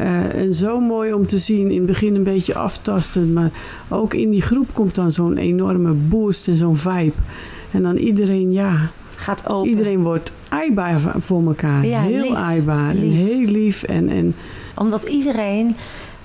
Eh, 0.00 0.34
en 0.40 0.52
zo 0.54 0.80
mooi 0.80 1.12
om 1.12 1.26
te 1.26 1.38
zien. 1.38 1.70
In 1.70 1.76
het 1.76 1.86
begin 1.86 2.14
een 2.14 2.22
beetje 2.22 2.54
aftastend, 2.54 3.32
maar 3.32 3.50
ook 3.88 4.14
in 4.14 4.30
die 4.30 4.42
groep 4.42 4.66
komt 4.72 4.94
dan 4.94 5.12
zo'n 5.12 5.36
enorme 5.36 5.92
boost 5.92 6.48
en 6.48 6.56
zo'n 6.56 6.76
vibe. 6.76 7.12
En 7.70 7.82
dan 7.82 7.96
iedereen, 7.96 8.52
ja, 8.52 8.90
Gaat 9.16 9.48
open. 9.48 9.70
iedereen 9.70 10.02
wordt 10.02 10.32
aaibaar 10.48 11.00
voor 11.18 11.46
elkaar. 11.46 11.86
Ja, 11.86 12.00
heel 12.00 12.22
lief. 12.22 12.34
aaibaar 12.34 12.90
en 12.90 13.10
heel 13.10 13.46
lief. 13.46 13.82
En, 13.82 14.08
en 14.08 14.34
Omdat 14.74 15.02
iedereen 15.02 15.76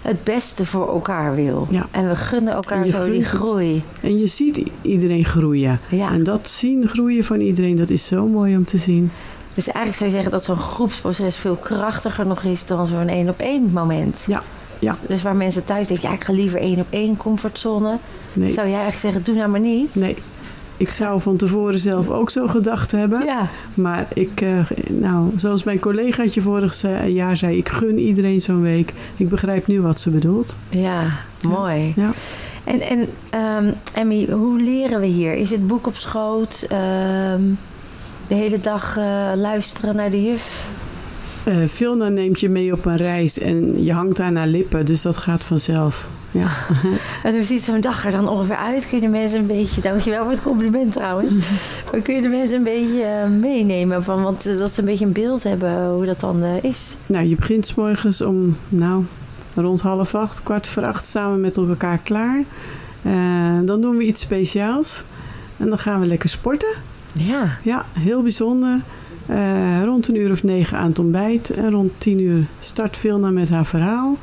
het 0.01 0.24
beste 0.24 0.65
voor 0.65 0.88
elkaar 0.88 1.36
wil. 1.36 1.67
Ja. 1.70 1.88
En 1.91 2.10
we 2.10 2.15
gunnen 2.15 2.53
elkaar 2.53 2.88
zo 2.88 3.10
die 3.10 3.24
groei. 3.24 3.84
En 4.01 4.17
je 4.17 4.27
ziet 4.27 4.63
iedereen 4.82 5.25
groeien. 5.25 5.79
Ja. 5.89 6.12
En 6.12 6.24
dat 6.24 6.50
zien 6.50 6.88
groeien 6.88 7.24
van 7.24 7.39
iedereen, 7.39 7.75
dat 7.75 7.89
is 7.89 8.08
zo 8.08 8.27
mooi 8.27 8.55
om 8.55 8.65
te 8.65 8.77
zien. 8.77 9.12
Dus 9.55 9.65
eigenlijk 9.67 9.95
zou 9.97 10.09
je 10.09 10.15
zeggen 10.15 10.31
dat 10.31 10.43
zo'n 10.43 10.55
groepsproces 10.57 11.35
veel 11.35 11.55
krachtiger 11.55 12.27
nog 12.27 12.43
is 12.43 12.65
dan 12.65 12.88
zo'n 12.88 13.07
één 13.07 13.29
op 13.29 13.39
één 13.39 13.71
moment. 13.74 14.24
Ja, 14.27 14.43
ja. 14.79 14.95
Dus 15.07 15.21
waar 15.21 15.35
mensen 15.35 15.63
thuis 15.65 15.88
denken, 15.88 16.09
ja, 16.09 16.15
ik 16.15 16.24
ga 16.24 16.33
liever 16.33 16.59
één 16.59 16.79
op 16.79 16.88
één 16.89 17.17
comfortzone. 17.17 17.97
Nee, 18.33 18.53
Zou 18.53 18.67
jij 18.67 18.79
eigenlijk 18.79 19.01
zeggen, 19.01 19.24
doe 19.24 19.35
nou 19.35 19.50
maar 19.50 19.59
niet? 19.59 19.95
nee. 19.95 20.15
Ik 20.77 20.89
zou 20.89 21.21
van 21.21 21.35
tevoren 21.35 21.79
zelf 21.79 22.09
ook 22.09 22.29
zo 22.29 22.47
gedacht 22.47 22.91
hebben. 22.91 23.25
Ja. 23.25 23.50
Maar 23.74 24.07
ik, 24.13 24.41
eh, 24.41 24.59
nou, 24.89 25.31
zoals 25.35 25.63
mijn 25.63 25.79
collegaatje 25.79 26.41
vorig 26.41 26.81
jaar 27.07 27.38
zei, 27.38 27.57
ik 27.57 27.69
gun 27.69 28.00
iedereen 28.00 28.41
zo'n 28.41 28.62
week. 28.62 28.93
Ik 29.15 29.29
begrijp 29.29 29.67
nu 29.67 29.81
wat 29.81 30.00
ze 30.00 30.09
bedoelt. 30.09 30.55
Ja, 30.69 31.17
mooi. 31.41 31.93
Ja. 31.95 32.12
En, 32.63 32.81
en 32.81 33.07
ehm, 33.29 33.71
Emmy, 33.93 34.27
hoe 34.31 34.62
leren 34.62 35.00
we 35.00 35.05
hier? 35.05 35.33
Is 35.33 35.50
het 35.50 35.67
boek 35.67 35.88
op 35.88 35.95
schoot? 35.95 36.65
Ehm, 36.69 37.41
de 38.27 38.36
hele 38.36 38.60
dag 38.60 38.98
eh, 38.98 39.32
luisteren 39.36 39.96
naar 39.96 40.12
de 40.12 40.24
juf? 40.24 40.67
Vilna 41.65 42.08
neemt 42.08 42.39
je 42.39 42.50
mee 42.50 42.72
op 42.72 42.86
een 42.86 42.98
reis 42.98 43.39
en 43.39 43.84
je 43.84 43.94
hangt 43.94 44.17
daar 44.17 44.32
naar 44.32 44.48
lippen, 44.48 44.86
dus 44.86 45.01
dat 45.01 45.17
gaat 45.17 45.44
vanzelf. 45.44 46.08
Ja. 46.32 46.48
En 47.24 47.34
hoe 47.34 47.44
ziet 47.44 47.62
zo'n 47.62 47.82
dag 47.82 48.05
er 48.05 48.12
dan 48.12 48.29
ongeveer 48.29 48.55
uit? 48.55 48.88
Kun 48.88 48.98
je 48.98 49.03
de 49.03 49.12
mensen 49.12 49.39
een 49.39 49.46
beetje, 49.46 49.82
dankjewel 49.82 50.24
voor 50.24 50.32
het 50.32 50.41
compliment 50.41 50.91
trouwens. 50.91 51.34
Maar 51.91 52.01
kun 52.01 52.15
je 52.15 52.22
de 52.22 52.27
mensen 52.27 52.58
een 52.58 52.63
beetje 52.63 53.03
eh, 53.03 53.29
meenemen? 53.29 54.03
Van, 54.03 54.24
want 54.24 54.58
dat 54.58 54.74
ze 54.74 54.79
een 54.79 54.86
beetje 54.86 55.05
een 55.05 55.12
beeld 55.12 55.44
hebben 55.44 55.89
hoe 55.89 56.05
dat 56.05 56.20
dan 56.20 56.44
is. 56.44 56.96
Nou, 57.05 57.25
je 57.25 57.36
begint 57.36 57.65
's 57.65 57.74
morgens 57.74 58.22
om, 58.22 58.58
nou, 58.70 59.03
rond 59.55 59.82
half 59.82 60.15
acht, 60.15 60.44
kwart 60.44 60.67
voor 60.67 60.86
acht 60.86 61.05
staan 61.05 61.34
we 61.34 61.39
met 61.39 61.58
elkaar 61.58 62.00
klaar. 62.03 62.44
Dan 63.65 63.82
doen 63.82 63.98
we 63.98 64.03
iets 64.03 64.22
speciaals 64.22 65.03
en 65.58 65.70
dan 65.70 65.77
gaan 65.77 66.00
we 66.00 66.05
lekker 66.05 66.29
sporten. 66.29 66.75
Ja, 67.17 67.57
Ja, 67.63 67.86
heel 67.93 68.22
bijzonder. 68.22 68.79
Eh, 69.25 69.84
rond 69.84 70.07
een 70.07 70.15
uur 70.15 70.31
of 70.31 70.43
negen 70.43 70.77
aan 70.77 70.88
het 70.89 71.00
ontbijt. 71.00 71.50
En 71.50 71.72
rond 71.72 71.91
tien 71.98 72.19
uur 72.19 72.45
start 72.60 72.98
Vilna 72.98 73.29
met 73.29 73.50
haar 73.50 73.65
verhaal. 73.65 74.17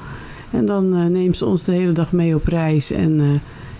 En 0.51 0.67
dan 0.67 0.95
eh, 0.97 1.05
neemt 1.05 1.37
ze 1.37 1.47
ons 1.47 1.65
de 1.65 1.73
hele 1.73 1.93
dag 1.93 2.13
mee 2.13 2.35
op 2.35 2.47
reis. 2.47 2.91
En 2.91 3.21
eh, 3.21 3.27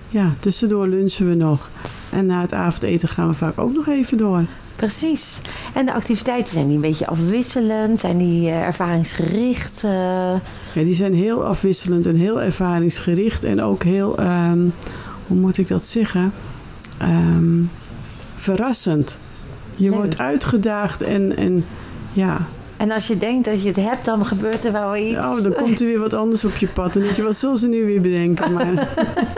ja, 0.09 0.31
tussendoor 0.41 0.89
lunchen 0.89 1.29
we 1.29 1.35
nog. 1.35 1.71
En 2.11 2.27
na 2.27 2.41
het 2.41 2.53
avondeten 2.53 3.09
gaan 3.09 3.29
we 3.29 3.35
vaak 3.35 3.59
ook 3.61 3.73
nog 3.75 3.89
even 3.89 4.17
door. 4.19 4.45
precies. 4.77 5.41
En 5.75 5.87
de 5.87 5.93
activiteiten 5.93 6.53
zijn 6.53 6.67
die 6.67 6.75
een 6.75 6.81
beetje 6.83 7.07
afwisselend? 7.07 8.01
Zijn 8.01 8.19
die 8.19 8.51
ervaringsgericht? 8.51 9.81
Ja, 9.81 10.41
die 10.85 10.95
zijn 10.95 11.15
heel 11.15 11.45
afwisselend 11.45 12.07
en 12.07 12.17
heel 12.17 12.43
ervaringsgericht. 12.43 13.45
En 13.45 13.63
ook 13.63 13.83
heel, 13.83 14.19
ehm, 14.19 14.61
hoe 15.27 15.37
moet 15.39 15.59
ik 15.59 15.69
dat 15.69 15.85
zeggen? 15.85 16.33
Ehm, 16.99 17.61
verrassend. 18.43 19.19
Je 19.77 19.89
Leuk. 19.89 19.95
wordt 19.95 20.19
uitgedaagd 20.19 21.03
en, 21.03 21.37
en 21.37 21.65
ja, 22.13 22.47
en 22.83 22.91
als 22.91 23.07
je 23.07 23.19
denkt 23.19 23.45
dat 23.45 23.63
je 23.63 23.69
het 23.69 23.77
hebt, 23.77 24.05
dan 24.05 24.27
gebeurt 24.27 24.65
er 24.65 24.73
wel 24.73 24.97
iets. 24.97 25.19
Oh, 25.19 25.43
dan 25.43 25.53
komt 25.53 25.81
er 25.81 25.87
weer 25.87 25.99
wat 25.99 26.15
anders 26.15 26.45
op 26.45 26.57
je 26.57 26.67
pad. 26.67 26.95
En 26.95 27.01
denk 27.01 27.15
je, 27.15 27.23
wat 27.23 27.37
zal 27.37 27.57
ze 27.57 27.69
nu 27.69 27.85
weer 27.85 28.01
bedenken? 28.01 28.53
Maar 28.53 28.89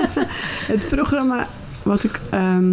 het 0.72 0.88
programma, 0.88 1.46
wat 1.82 2.04
ik, 2.04 2.20
ehm, 2.30 2.72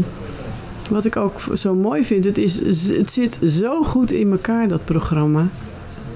wat 0.89 1.05
ik 1.05 1.15
ook 1.15 1.39
zo 1.53 1.75
mooi 1.75 2.05
vind, 2.05 2.25
het, 2.25 2.38
is, 2.38 2.60
het 2.89 3.12
zit 3.12 3.39
zo 3.45 3.84
goed 3.84 4.12
in 4.12 4.32
elkaar, 4.32 4.67
dat 4.67 4.86
programma. 4.86 5.47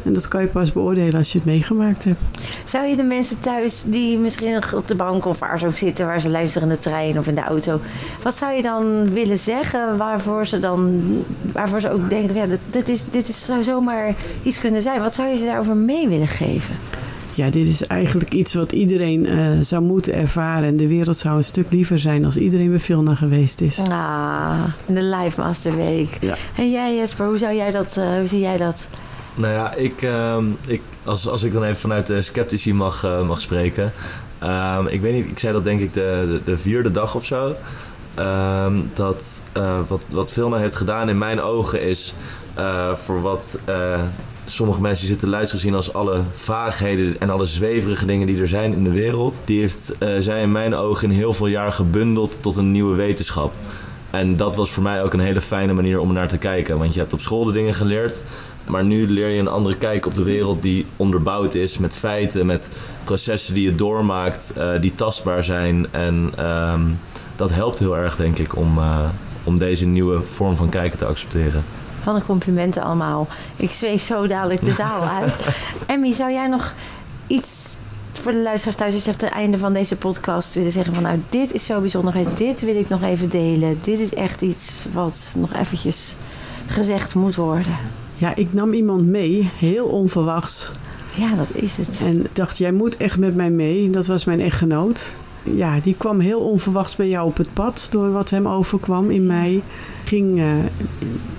En 0.05 0.13
dat 0.13 0.27
kan 0.27 0.41
je 0.41 0.47
pas 0.47 0.71
beoordelen 0.71 1.15
als 1.15 1.31
je 1.31 1.37
het 1.37 1.47
meegemaakt 1.47 2.03
hebt. 2.03 2.19
Zou 2.65 2.85
je 2.85 2.95
de 2.95 3.03
mensen 3.03 3.39
thuis 3.39 3.83
die 3.87 4.17
misschien 4.17 4.53
nog 4.53 4.73
op 4.73 4.87
de 4.87 4.95
bank 4.95 5.25
of 5.25 5.39
waar 5.39 5.59
ze 5.59 5.65
ook 5.65 5.77
zitten, 5.77 6.05
waar 6.05 6.21
ze 6.21 6.29
luisteren 6.29 6.67
in 6.67 6.73
de 6.73 6.79
trein 6.79 7.19
of 7.19 7.27
in 7.27 7.35
de 7.35 7.41
auto, 7.41 7.79
wat 8.23 8.35
zou 8.35 8.53
je 8.53 8.61
dan 8.61 9.09
willen 9.09 9.37
zeggen 9.37 9.97
waarvoor 9.97 10.47
ze 10.47 10.59
dan, 10.59 11.01
waarvoor 11.51 11.81
ze 11.81 11.91
ook 11.91 12.09
denken, 12.09 12.35
ja, 12.35 12.45
dit, 12.45 12.59
dit, 12.69 12.89
is, 12.89 13.03
dit 13.09 13.27
is, 13.27 13.45
zou 13.45 13.63
zomaar 13.63 14.15
iets 14.43 14.59
kunnen 14.59 14.81
zijn. 14.81 15.01
Wat 15.01 15.13
zou 15.13 15.29
je 15.29 15.37
ze 15.37 15.45
daarover 15.45 15.75
mee 15.75 16.07
willen 16.07 16.27
geven? 16.27 16.75
Ja, 17.33 17.49
dit 17.49 17.67
is 17.67 17.87
eigenlijk 17.87 18.33
iets 18.33 18.53
wat 18.53 18.71
iedereen 18.71 19.25
eh, 19.25 19.59
zou 19.61 19.83
moeten 19.83 20.13
ervaren. 20.13 20.67
En 20.67 20.77
de 20.77 20.87
wereld 20.87 21.17
zou 21.17 21.37
een 21.37 21.43
stuk 21.43 21.71
liever 21.71 21.99
zijn 21.99 22.25
als 22.25 22.37
iedereen 22.37 22.69
bij 22.69 22.79
Vilna 22.79 23.15
geweest 23.15 23.61
is. 23.61 23.79
Ah, 23.79 24.63
de 24.85 25.03
Live 25.03 25.41
Master 25.41 25.75
Week. 25.75 26.17
Ja. 26.21 26.35
En 26.57 26.71
jij 26.71 26.95
Jesper, 26.95 27.25
hoe, 27.25 27.37
zou 27.37 27.55
jij 27.55 27.71
dat, 27.71 27.97
eh, 27.97 28.15
hoe 28.17 28.27
zie 28.27 28.39
jij 28.39 28.57
dat? 28.57 28.87
Nou 29.35 29.53
ja, 29.53 29.73
ik, 29.73 30.01
ehm, 30.01 30.45
ik, 30.65 30.81
als, 31.03 31.27
als 31.27 31.43
ik 31.43 31.53
dan 31.53 31.63
even 31.63 31.75
vanuit 31.75 32.07
de 32.07 32.21
sceptici 32.21 32.73
mag, 32.73 33.03
eh, 33.03 33.27
mag 33.27 33.41
spreken. 33.41 33.93
Ehm, 34.39 34.87
ik 34.87 35.01
weet 35.01 35.13
niet, 35.13 35.25
ik 35.25 35.39
zei 35.39 35.53
dat 35.53 35.63
denk 35.63 35.81
ik 35.81 35.93
de, 35.93 36.25
de, 36.27 36.51
de 36.51 36.57
vierde 36.57 36.91
dag 36.91 37.15
of 37.15 37.25
zo. 37.25 37.55
Ehm, 38.15 38.73
dat 38.93 39.23
eh, 39.51 39.79
wat, 39.87 40.05
wat 40.11 40.31
Vilna 40.31 40.57
heeft 40.57 40.75
gedaan 40.75 41.09
in 41.09 41.17
mijn 41.17 41.41
ogen 41.41 41.81
is 41.81 42.13
eh, 42.53 42.93
voor 42.93 43.21
wat 43.21 43.57
sommige 44.45 44.81
mensen 44.81 45.07
zitten 45.07 45.29
luisteren 45.29 45.61
zien 45.61 45.75
als 45.75 45.93
alle 45.93 46.21
vaagheden 46.33 47.15
en 47.19 47.29
alle 47.29 47.45
zweverige 47.45 48.05
dingen 48.05 48.27
die 48.27 48.41
er 48.41 48.47
zijn 48.47 48.73
in 48.73 48.83
de 48.83 48.91
wereld. 48.91 49.41
Die 49.45 49.59
heeft 49.59 49.91
zij 50.19 50.41
in 50.41 50.51
mijn 50.51 50.75
ogen 50.75 51.09
in 51.09 51.15
heel 51.15 51.33
veel 51.33 51.47
jaar 51.47 51.71
gebundeld 51.71 52.37
tot 52.39 52.57
een 52.57 52.71
nieuwe 52.71 52.95
wetenschap. 52.95 53.53
En 54.19 54.38
dat 54.38 54.56
was 54.56 54.71
voor 54.71 54.84
mij 54.84 55.04
ook 55.04 55.13
een 55.13 55.19
hele 55.19 55.41
fijne 55.41 55.73
manier 55.73 55.99
om 55.99 56.13
naar 56.13 56.28
te 56.28 56.38
kijken. 56.38 56.78
Want 56.78 56.93
je 56.93 56.99
hebt 56.99 57.13
op 57.13 57.19
school 57.19 57.43
de 57.43 57.51
dingen 57.51 57.73
geleerd. 57.73 58.21
Maar 58.65 58.84
nu 58.84 59.10
leer 59.12 59.30
je 59.30 59.39
een 59.39 59.47
andere 59.47 59.78
kijk 59.78 60.06
op 60.06 60.15
de 60.15 60.23
wereld 60.23 60.62
die 60.62 60.86
onderbouwd 60.97 61.54
is 61.54 61.78
met 61.78 61.95
feiten, 61.95 62.45
met 62.45 62.69
processen 63.04 63.54
die 63.54 63.63
je 63.63 63.75
doormaakt, 63.75 64.51
eh, 64.56 64.71
die 64.82 64.95
tastbaar 64.95 65.43
zijn. 65.43 65.88
En 65.91 66.32
ehm, 66.36 66.82
dat 67.36 67.54
helpt 67.54 67.80
heel 67.80 67.97
erg, 67.97 68.15
denk 68.15 68.38
ik, 68.38 68.56
om, 68.56 68.78
eh, 68.78 68.99
om 69.43 69.58
deze 69.58 69.86
nieuwe 69.86 70.21
vorm 70.21 70.56
van 70.56 70.69
kijken 70.69 70.97
te 70.97 71.06
accepteren. 71.06 71.63
Van 72.04 72.15
de 72.15 72.25
complimenten 72.25 72.84
allemaal. 72.84 73.28
Ik 73.56 73.71
zweef 73.71 74.04
zo 74.04 74.28
dadelijk 74.28 74.65
de 74.65 74.73
zaal 74.84 75.01
uit. 75.01 75.34
Emmy, 75.86 76.13
zou 76.13 76.32
jij 76.32 76.47
nog 76.47 76.73
iets 77.28 77.78
voor 78.25 78.33
de 78.33 78.41
luisteraars 78.41 78.77
thuis, 78.77 78.93
als 78.93 79.03
je 79.03 79.11
zegt 79.11 79.21
het 79.21 79.31
einde 79.31 79.57
van 79.57 79.73
deze 79.73 79.95
podcast 79.95 80.53
willen 80.53 80.71
zeggen 80.71 80.93
van 80.93 81.03
nou, 81.03 81.19
dit 81.29 81.53
is 81.53 81.65
zo 81.65 81.79
bijzonder, 81.81 82.13
dit 82.35 82.61
wil 82.61 82.75
ik 82.75 82.89
nog 82.89 83.03
even 83.03 83.29
delen. 83.29 83.77
Dit 83.81 83.99
is 83.99 84.13
echt 84.13 84.41
iets 84.41 84.85
wat 84.93 85.35
nog 85.39 85.53
eventjes 85.53 86.15
gezegd 86.67 87.15
moet 87.15 87.35
worden. 87.35 87.77
Ja, 88.17 88.35
ik 88.35 88.53
nam 88.53 88.73
iemand 88.73 89.05
mee, 89.05 89.49
heel 89.57 89.85
onverwachts. 89.85 90.71
Ja, 91.15 91.35
dat 91.35 91.47
is 91.53 91.77
het. 91.77 91.99
En 92.01 92.25
dacht, 92.33 92.57
jij 92.57 92.71
moet 92.71 92.97
echt 92.97 93.17
met 93.17 93.35
mij 93.35 93.49
mee. 93.49 93.89
Dat 93.89 94.05
was 94.05 94.25
mijn 94.25 94.39
echtgenoot. 94.39 95.11
Ja, 95.43 95.79
die 95.79 95.95
kwam 95.97 96.19
heel 96.19 96.39
onverwachts 96.39 96.95
bij 96.95 97.07
jou 97.07 97.27
op 97.27 97.38
het 97.38 97.53
pad 97.53 97.88
door 97.91 98.11
wat 98.11 98.29
hem 98.29 98.47
overkwam 98.47 99.11
in 99.11 99.25
mei. 99.25 99.63
Ging, 100.03 100.39
eh, 100.39 100.45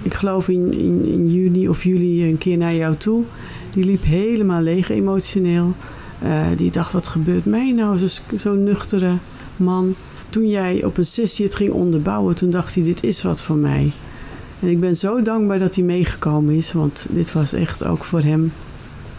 ik 0.03 0.15
geloof 0.15 0.49
in, 0.49 0.73
in, 0.73 1.05
in 1.05 1.33
juni 1.33 1.69
of 1.69 1.83
juli 1.85 2.29
een 2.29 2.39
keer 2.39 2.57
naar 2.57 2.75
jou 2.75 2.97
toe. 2.97 3.23
Die 3.71 3.85
liep 3.85 4.05
helemaal 4.05 4.61
leeg 4.61 4.91
emotioneel. 4.91 5.75
Eh, 6.23 6.47
die 6.57 6.71
dacht, 6.71 6.93
wat 6.93 7.09
gebeurt 7.09 7.45
mij 7.45 7.73
nou? 7.73 7.97
Zo- 7.99 8.23
Zo'n 8.37 8.65
nuchtere 8.65 9.13
man. 9.57 9.95
Toen 10.31 10.49
jij 10.49 10.85
op 10.85 10.99
een 10.99 11.07
sessie 11.07 11.45
het 11.45 11.55
ging 11.55 11.71
onderbouwen, 11.71 12.35
toen 12.35 12.51
dacht 12.51 12.75
hij, 12.75 12.83
dit 12.85 13.03
is 13.03 13.23
wat 13.23 13.41
voor 13.41 13.57
mij. 13.57 13.93
En 14.61 14.69
ik 14.69 14.81
ben 14.81 14.97
zo 14.97 15.23
dankbaar 15.23 15.59
dat 15.59 15.75
hij 15.75 15.85
meegekomen 15.85 16.55
is, 16.55 16.73
want 16.73 17.07
dit 17.11 17.33
was 17.33 17.53
echt 17.53 17.85
ook 17.85 18.05
voor 18.05 18.21
hem 18.21 18.53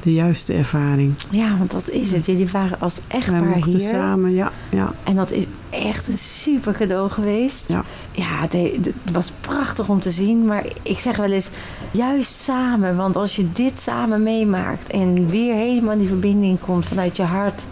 de 0.08 0.14
juiste 0.14 0.54
ervaring. 0.54 1.14
Ja, 1.30 1.58
want 1.58 1.72
dat 1.72 1.90
is 1.90 2.12
het. 2.12 2.26
Jullie 2.26 2.48
waren 2.52 2.80
als 2.80 3.00
echtpaar 3.08 3.44
mochten 3.44 3.80
hier. 3.80 3.90
samen, 3.90 4.34
ja, 4.34 4.52
ja. 4.70 4.92
En 5.04 5.16
dat 5.16 5.32
is 5.32 5.46
echt 5.70 6.08
een 6.08 6.18
super 6.18 6.74
cadeau 6.74 7.10
geweest. 7.10 7.70
Ja. 7.70 7.84
Ja, 8.12 8.26
het, 8.42 8.54
he- 8.54 8.80
het 8.82 8.94
was 9.12 9.32
prachtig 9.42 9.88
om 9.90 10.02
te 10.02 10.12
zien. 10.12 10.46
Maar 10.46 10.64
ik 10.82 11.00
zeg 11.00 11.18
wel 11.18 11.32
eens, 11.32 11.50
juist 11.92 12.32
samen. 12.32 12.96
Want 12.96 13.16
als 13.16 13.36
je 13.36 13.52
dit 13.54 13.80
samen 13.80 14.24
meemaakt 14.24 14.88
en 14.92 15.30
weer 15.30 15.54
helemaal 15.54 15.98
die 15.98 16.08
verbinding 16.08 16.60
komt 16.60 16.86
vanuit 16.86 17.18
je 17.18 17.24
hart. 17.24 17.64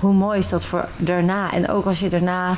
Hoe 0.00 0.12
mooi 0.14 0.38
is 0.38 0.48
dat 0.48 0.64
voor 0.64 0.88
daarna? 0.96 1.52
En 1.52 1.68
ook 1.68 1.84
als 1.84 2.00
je 2.00 2.08
daarna 2.08 2.56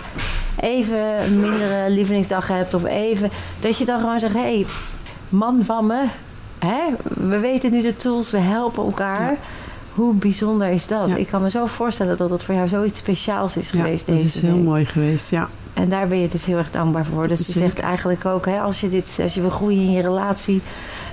even 0.61 1.23
een 1.25 1.41
mindere 1.41 1.91
lievelingsdag 1.91 2.49
hebt 2.49 2.75
of 2.75 2.85
even... 2.85 3.31
Dat 3.61 3.79
je 3.79 3.85
dan 3.85 4.01
gewoon 4.01 4.21
zegt, 4.21 4.35
hé, 4.35 4.41
hey, 4.41 4.67
man 5.29 5.65
van 5.65 5.87
me. 5.87 6.05
Hè? 6.67 6.81
We 7.29 7.39
weten 7.39 7.71
nu 7.73 7.83
de 7.83 7.97
tools, 7.97 8.31
we 8.31 8.39
helpen 8.39 8.85
elkaar. 8.85 9.31
Ja. 9.31 9.37
Hoe 9.95 10.15
bijzonder 10.15 10.69
is 10.69 10.87
dat? 10.87 11.09
Ja. 11.09 11.15
Ik 11.17 11.27
kan 11.27 11.43
me 11.43 11.51
zo 11.51 11.67
voorstellen 11.67 12.17
dat 12.17 12.29
dat 12.29 12.43
voor 12.43 12.55
jou 12.55 12.69
zoiets 12.69 12.99
speciaals 12.99 13.57
is 13.57 13.71
Ja, 13.71 13.81
geweest 13.83 14.07
dat 14.07 14.15
deze 14.17 14.27
is 14.29 14.41
heel 14.41 14.53
week. 14.55 14.63
mooi 14.65 14.85
geweest, 14.85 15.31
ja. 15.31 15.49
En 15.75 15.89
daar 15.89 16.09
ben 16.09 16.19
je 16.19 16.29
dus 16.29 16.45
heel 16.47 16.57
erg 16.57 16.71
dankbaar 16.71 17.05
voor. 17.05 17.29
Dus 17.29 17.47
je 17.47 17.53
zegt 17.53 17.79
eigenlijk 17.79 18.25
ook, 18.25 18.47
hè, 18.47 18.61
als, 18.61 18.81
je 18.81 18.89
dit, 18.89 19.19
als 19.23 19.35
je 19.35 19.41
wil 19.41 19.51
groeien 19.51 19.81
in 19.83 19.93
je 19.93 20.03
relatie, 20.03 20.61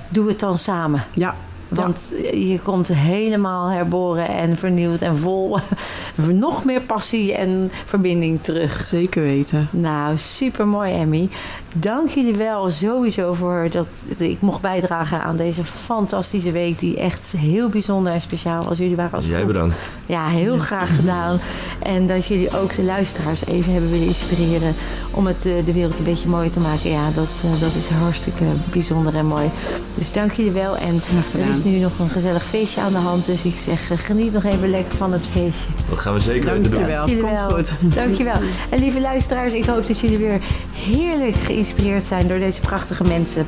doe 0.08 0.28
het 0.28 0.40
dan 0.40 0.58
samen. 0.58 1.04
Ja, 1.14 1.34
Want 1.68 2.12
je 2.32 2.58
komt 2.62 2.88
helemaal 2.88 3.68
herboren 3.68 4.28
en 4.28 4.56
vernieuwd 4.56 5.00
en 5.02 5.16
vol 5.18 5.58
nog 6.14 6.64
meer 6.64 6.80
passie 6.80 7.34
en 7.34 7.70
verbinding 7.84 8.42
terug. 8.42 8.84
zeker 8.84 9.22
weten. 9.22 9.68
Nou, 9.72 10.16
super 10.16 10.66
mooi, 10.66 10.92
Emmy. 10.94 11.28
Dank 11.76 12.08
jullie 12.08 12.34
wel 12.36 12.70
sowieso 12.70 13.32
voor 13.32 13.68
dat 13.70 13.86
ik 14.18 14.40
mocht 14.40 14.60
bijdragen 14.60 15.22
aan 15.22 15.36
deze 15.36 15.64
fantastische 15.64 16.50
week, 16.52 16.78
die 16.78 16.98
echt 16.98 17.32
heel 17.36 17.68
bijzonder 17.68 18.12
en 18.12 18.20
speciaal 18.20 18.64
was. 18.64 18.78
Jullie 18.78 18.96
waren 18.96 19.12
als 19.12 19.26
Jij 19.26 19.46
bedankt. 19.46 19.78
Ja, 20.06 20.26
heel 20.28 20.56
graag 20.58 20.96
gedaan. 20.96 21.40
En 21.82 22.06
dat 22.06 22.26
jullie 22.26 22.58
ook 22.60 22.74
de 22.74 22.82
luisteraars 22.82 23.46
even 23.46 23.72
hebben 23.72 23.90
willen 23.90 24.06
inspireren 24.06 24.74
om 25.10 25.26
het, 25.26 25.46
eh, 25.46 25.52
de 25.64 25.72
wereld 25.72 25.98
een 25.98 26.04
beetje 26.04 26.28
mooier 26.28 26.50
te 26.50 26.60
maken. 26.60 26.90
Ja, 26.90 27.10
dat, 27.14 27.28
eh, 27.42 27.60
dat 27.60 27.74
is 27.74 27.88
hartstikke 27.88 28.44
bijzonder 28.70 29.14
en 29.14 29.26
mooi. 29.26 29.50
Dus 29.94 30.12
dank 30.12 30.32
jullie 30.32 30.52
wel. 30.52 30.76
En 30.76 31.00
er 31.34 31.48
is 31.50 31.64
nu 31.64 31.78
nog 31.78 31.98
een 31.98 32.08
gezellig 32.08 32.42
feestje 32.42 32.80
aan 32.80 32.92
de 32.92 32.98
hand. 32.98 33.26
Dus 33.26 33.42
ik 33.42 33.58
zeg, 33.58 33.90
eh, 33.90 33.98
geniet 33.98 34.32
nog 34.32 34.44
even 34.44 34.70
lekker 34.70 34.96
van 34.96 35.12
het 35.12 35.26
feestje. 35.26 35.66
Dat 35.88 35.98
gaan 35.98 36.14
we 36.14 36.20
zeker 36.20 36.52
weten 36.52 36.70
doen. 36.70 36.80
Dankjewel, 36.80 37.06
Dankjewel. 37.06 37.46
komt 37.46 37.70
goed. 37.70 37.94
Dankjewel. 37.94 38.38
En 38.70 38.78
lieve 38.78 39.00
luisteraars, 39.00 39.52
ik 39.52 39.64
hoop 39.64 39.86
dat 39.86 39.98
jullie 39.98 40.18
weer 40.18 40.40
heerlijk 40.72 41.34
geïnspireerd 41.34 41.62
zijn 42.02 42.28
door 42.28 42.38
deze 42.38 42.60
prachtige 42.60 43.04
mensen. 43.04 43.46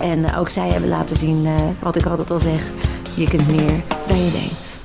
En 0.00 0.24
eh, 0.24 0.38
ook 0.38 0.48
zij 0.48 0.68
hebben 0.68 0.88
laten 0.88 1.16
zien, 1.16 1.46
eh, 1.46 1.54
wat 1.78 1.96
ik 1.96 2.06
altijd 2.06 2.30
al 2.30 2.38
zeg, 2.38 2.70
je 3.16 3.28
kunt 3.28 3.46
meer 3.46 3.82
dan 4.06 4.24
je 4.24 4.30
denkt. 4.30 4.75